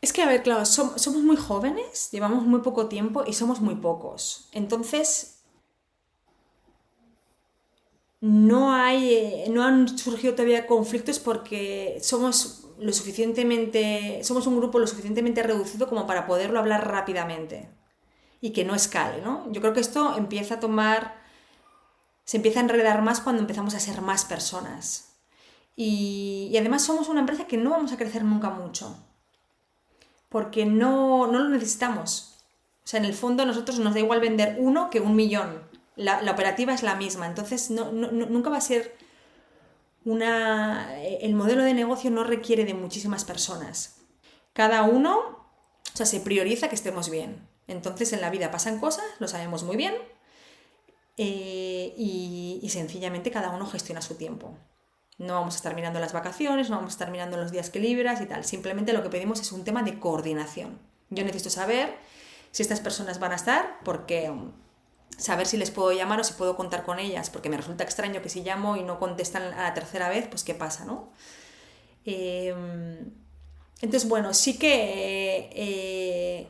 [0.02, 3.74] Es que, a ver, claro, somos muy jóvenes, llevamos muy poco tiempo y somos muy
[3.74, 4.48] pocos.
[4.52, 5.42] Entonces,
[8.20, 14.86] no hay, no han surgido todavía conflictos porque somos lo suficientemente, somos un grupo lo
[14.86, 17.79] suficientemente reducido como para poderlo hablar rápidamente
[18.40, 19.50] y que no escale, ¿no?
[19.52, 21.20] Yo creo que esto empieza a tomar,
[22.24, 25.16] se empieza a enredar más cuando empezamos a ser más personas.
[25.76, 28.96] Y, además somos una empresa que no vamos a crecer nunca mucho,
[30.28, 32.38] porque no, no lo necesitamos.
[32.84, 35.70] O sea, en el fondo a nosotros nos da igual vender uno que un millón
[36.00, 38.96] la, operativa es la misma, entonces nunca va a ser
[40.04, 40.98] una...
[40.98, 43.96] El modelo de negocio no requiere de muchísimas personas.
[44.54, 47.46] Cada uno, o sea, se prioriza que estemos bien.
[47.70, 49.94] Entonces en la vida pasan cosas, lo sabemos muy bien,
[51.16, 54.56] eh, y, sencillamente cada uno gestiona su tiempo.
[55.18, 57.78] No vamos a estar mirando las vacaciones, no vamos a estar mirando los días que
[57.78, 58.44] libras y tal.
[58.44, 60.78] Simplemente lo que pedimos es un tema de coordinación.
[61.10, 61.96] Yo necesito saber
[62.52, 64.32] si estas personas van a estar porque
[65.18, 68.22] saber si les puedo llamar o si puedo contar con ellas, porque me resulta extraño
[68.22, 71.12] que si llamo y no contestan a la tercera vez, pues qué pasa, ¿no?
[72.04, 73.12] Em,
[73.82, 76.48] entonces, bueno, sí que eh,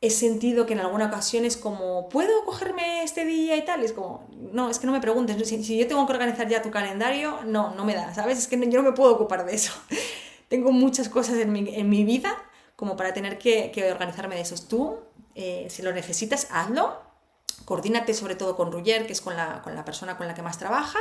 [0.00, 3.82] he sentido que en alguna ocasión es como, ¿puedo cogerme este día y tal?
[3.82, 6.70] es como, no, es que no me preguntes, si, yo tengo que organizar ya tu
[6.70, 8.38] calendario, no, no me da, ¿sabes?
[8.38, 9.72] Es que yo no me puedo ocupar de eso.
[10.48, 12.36] tengo muchas cosas en mi, vida
[12.76, 14.56] como para tener que, organizarme de eso.
[14.68, 15.00] Tú,
[15.34, 17.10] eh, si lo necesitas, hazlo
[17.64, 20.98] Coordínate sobre todo con Ruyer, que es con la, persona con la que más trabaja,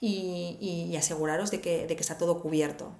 [0.00, 2.92] y, aseguraros de que, está todo cubierto.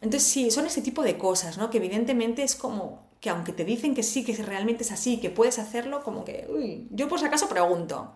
[0.00, 1.70] entonces sí, son ese tipo de cosas, ¿no?
[1.70, 5.30] Que evidentemente es como que aunque te dicen que sí, que realmente es así, que
[5.30, 8.14] puedes hacerlo, como que, uy, yo por si acaso pregunto.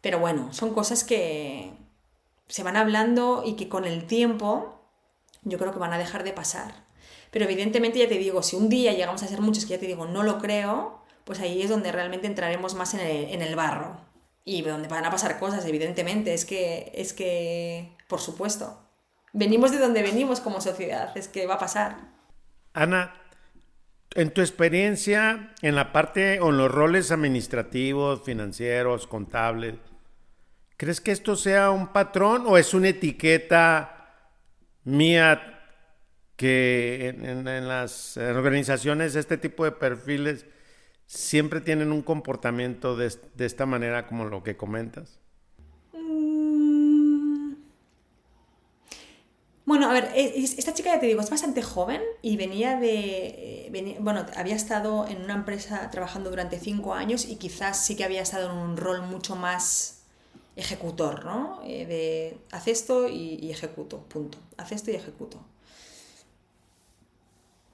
[0.00, 1.72] Pero bueno, son cosas que
[2.48, 4.80] se van hablando y que con el tiempo
[5.42, 6.84] yo creo que van a dejar de pasar.
[7.30, 9.86] Pero evidentemente ya te digo, si un día llegamos a ser muchos que ya te
[9.86, 13.96] digo, no lo creo, pues ahí es donde realmente entraremos más en el, barro.
[14.44, 18.78] Y donde van a pasar cosas, evidentemente, es que, es que, por supuesto,
[19.32, 21.96] venimos de donde venimos como sociedad, es que va a pasar.
[22.74, 23.14] Ana,
[24.14, 29.74] en tu experiencia en la parte o en los roles administrativos, financieros, contables,
[30.76, 34.14] ¿crees que esto sea un patrón o es una etiqueta
[34.84, 35.50] mía
[36.36, 40.46] que en, las organizaciones este tipo de perfiles
[41.06, 45.20] siempre tienen un comportamiento de, esta manera como lo que comentas?
[49.66, 53.68] Bueno, a ver, esta chica ya te digo, es bastante joven y venía de...
[53.72, 58.04] Eh, bueno, había estado en una empresa trabajando durante cinco años y quizás sí que
[58.04, 60.02] había estado en un rol mucho más
[60.56, 61.60] ejecutor, ¿no?
[61.64, 64.36] Eh, de haz esto y, y ejecuto, punto.
[64.58, 65.40] Haz esto y ejecuto.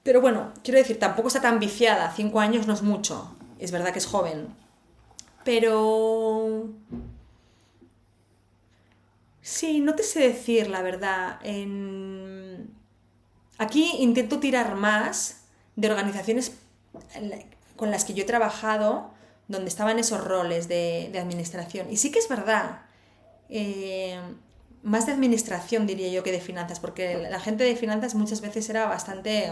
[0.03, 3.91] Pero bueno, quiero decir, tampoco está tan viciada, cinco años no es mucho, es verdad
[3.91, 4.47] que es joven.
[5.43, 6.69] Pero...
[9.41, 11.39] Sí, no te sé decir la verdad.
[13.57, 15.41] Aquí intento tirar más
[15.75, 16.53] de organizaciones
[17.75, 19.11] con las que yo he trabajado,
[19.47, 21.91] donde estaban esos roles de, administración.
[21.91, 22.81] Y sí que es verdad.
[23.49, 24.19] Eh,
[24.83, 28.69] más de administración diría yo que de finanzas, porque la gente de finanzas muchas veces
[28.69, 29.51] era bastante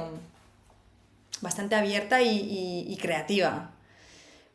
[1.42, 3.72] bastante abierta y, creativa.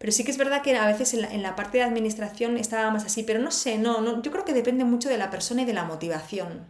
[0.05, 3.07] Pero sí que es verdad que a veces en la, parte de administración estaba más
[3.07, 5.65] así, pero no sé, no, no, yo creo que depende mucho de la persona y
[5.65, 6.67] de la motivación.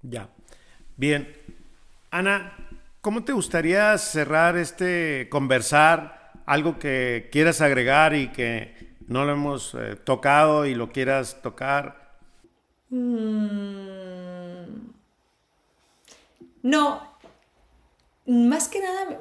[0.00, 0.30] Ya.
[0.96, 1.36] Bien.
[2.10, 2.56] Ana,
[3.02, 6.32] ¿cómo te gustaría cerrar este conversar?
[6.46, 12.16] Algo que quieras agregar y que no lo hemos eh, tocado y lo quieras tocar.
[12.88, 14.92] Mm.
[16.62, 17.02] No.
[18.24, 19.18] Más que nada,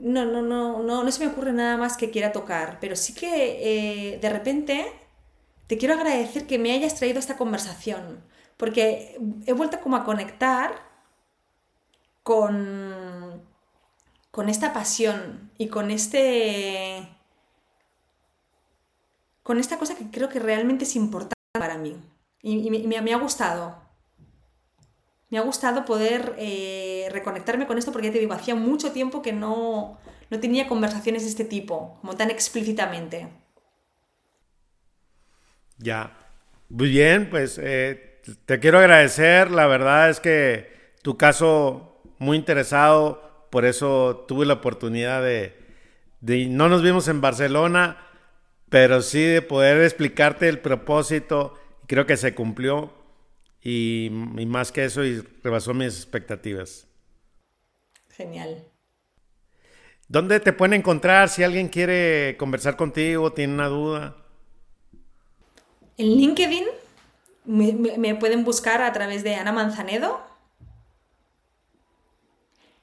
[0.00, 3.14] no, no, no, no, no se me ocurre nada más que quiera tocar, pero sí
[3.14, 4.92] que eh, de repente
[5.66, 8.24] te quiero agradecer que me hayas traído esta conversación,
[8.56, 10.72] porque he vuelto como a conectar
[12.22, 13.42] con,
[14.30, 17.08] con esta pasión y con este
[19.42, 21.96] con esta cosa que creo que realmente es importante para mí
[22.42, 23.76] y, me, ha gustado
[25.30, 29.20] me ha gustado poder eh, reconectarme con esto porque ya te digo, hacía mucho tiempo
[29.22, 29.98] que no,
[30.30, 33.28] no tenía conversaciones de este tipo, como tan explícitamente.
[35.76, 36.16] Ya,
[36.68, 40.70] muy bien, pues eh, te quiero agradecer, la verdad es que
[41.02, 45.56] tu caso muy interesado, por eso tuve la oportunidad de,
[46.20, 47.98] de no nos vimos en Barcelona,
[48.70, 51.54] pero sí de poder explicarte el propósito,
[51.86, 52.97] creo que se cumplió
[53.70, 54.08] y,
[54.46, 56.86] más que eso, y rebasó mis expectativas.
[58.10, 58.64] Genial.
[60.08, 64.16] ¿Dónde te pueden encontrar si alguien quiere conversar contigo, tiene una duda?
[65.98, 66.64] En LinkedIn
[67.44, 70.18] me, pueden buscar a través de Ana Manzanedo.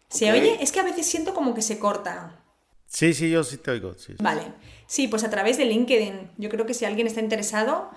[0.09, 0.57] ¿Se oye?
[0.61, 2.39] Es que a veces siento como que se corta.
[2.85, 3.95] Sí, sí, yo sí te oigo.
[4.19, 4.43] Vale.
[4.85, 6.31] Sí, pues a través de LinkedIn.
[6.37, 7.89] Yo creo que si alguien está interesado,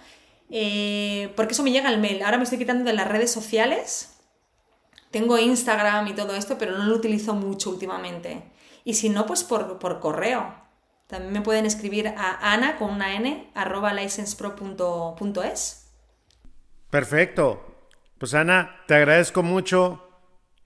[0.50, 2.22] eh, porque eso me llega al mail.
[2.22, 4.18] Ahora me estoy quitando de las redes sociales.
[5.10, 8.42] Tengo Instagram y todo esto, pero no lo utilizo mucho últimamente.
[8.84, 10.54] Y si no, pues por, correo.
[11.06, 15.90] También me pueden escribir a ana con una n arroba licensepro.es.
[16.90, 17.88] Perfecto.
[18.18, 20.04] Pues Ana, te agradezco mucho.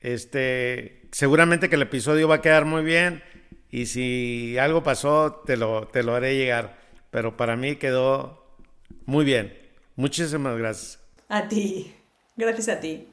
[0.00, 3.22] Este, seguramente que el episodio va a quedar muy bien
[3.70, 6.78] y si algo pasó te lo, te lo haré llegar.
[7.10, 8.56] Pero para mí quedó
[9.06, 9.61] muy bien.
[9.96, 10.98] Muchísimas gracias.
[11.28, 11.94] A ti.
[12.36, 13.08] Gracias a ti.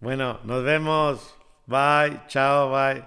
[0.00, 1.34] Bueno, nos vemos.
[1.66, 2.20] Bye.
[2.28, 2.70] Chao.
[2.70, 3.04] Bye.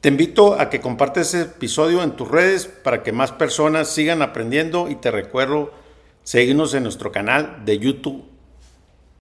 [0.00, 4.22] Te invito a que compartas este episodio en tus redes para que más personas sigan
[4.22, 5.72] aprendiendo y te recuerdo
[6.22, 8.24] seguirnos en nuestro canal de YouTube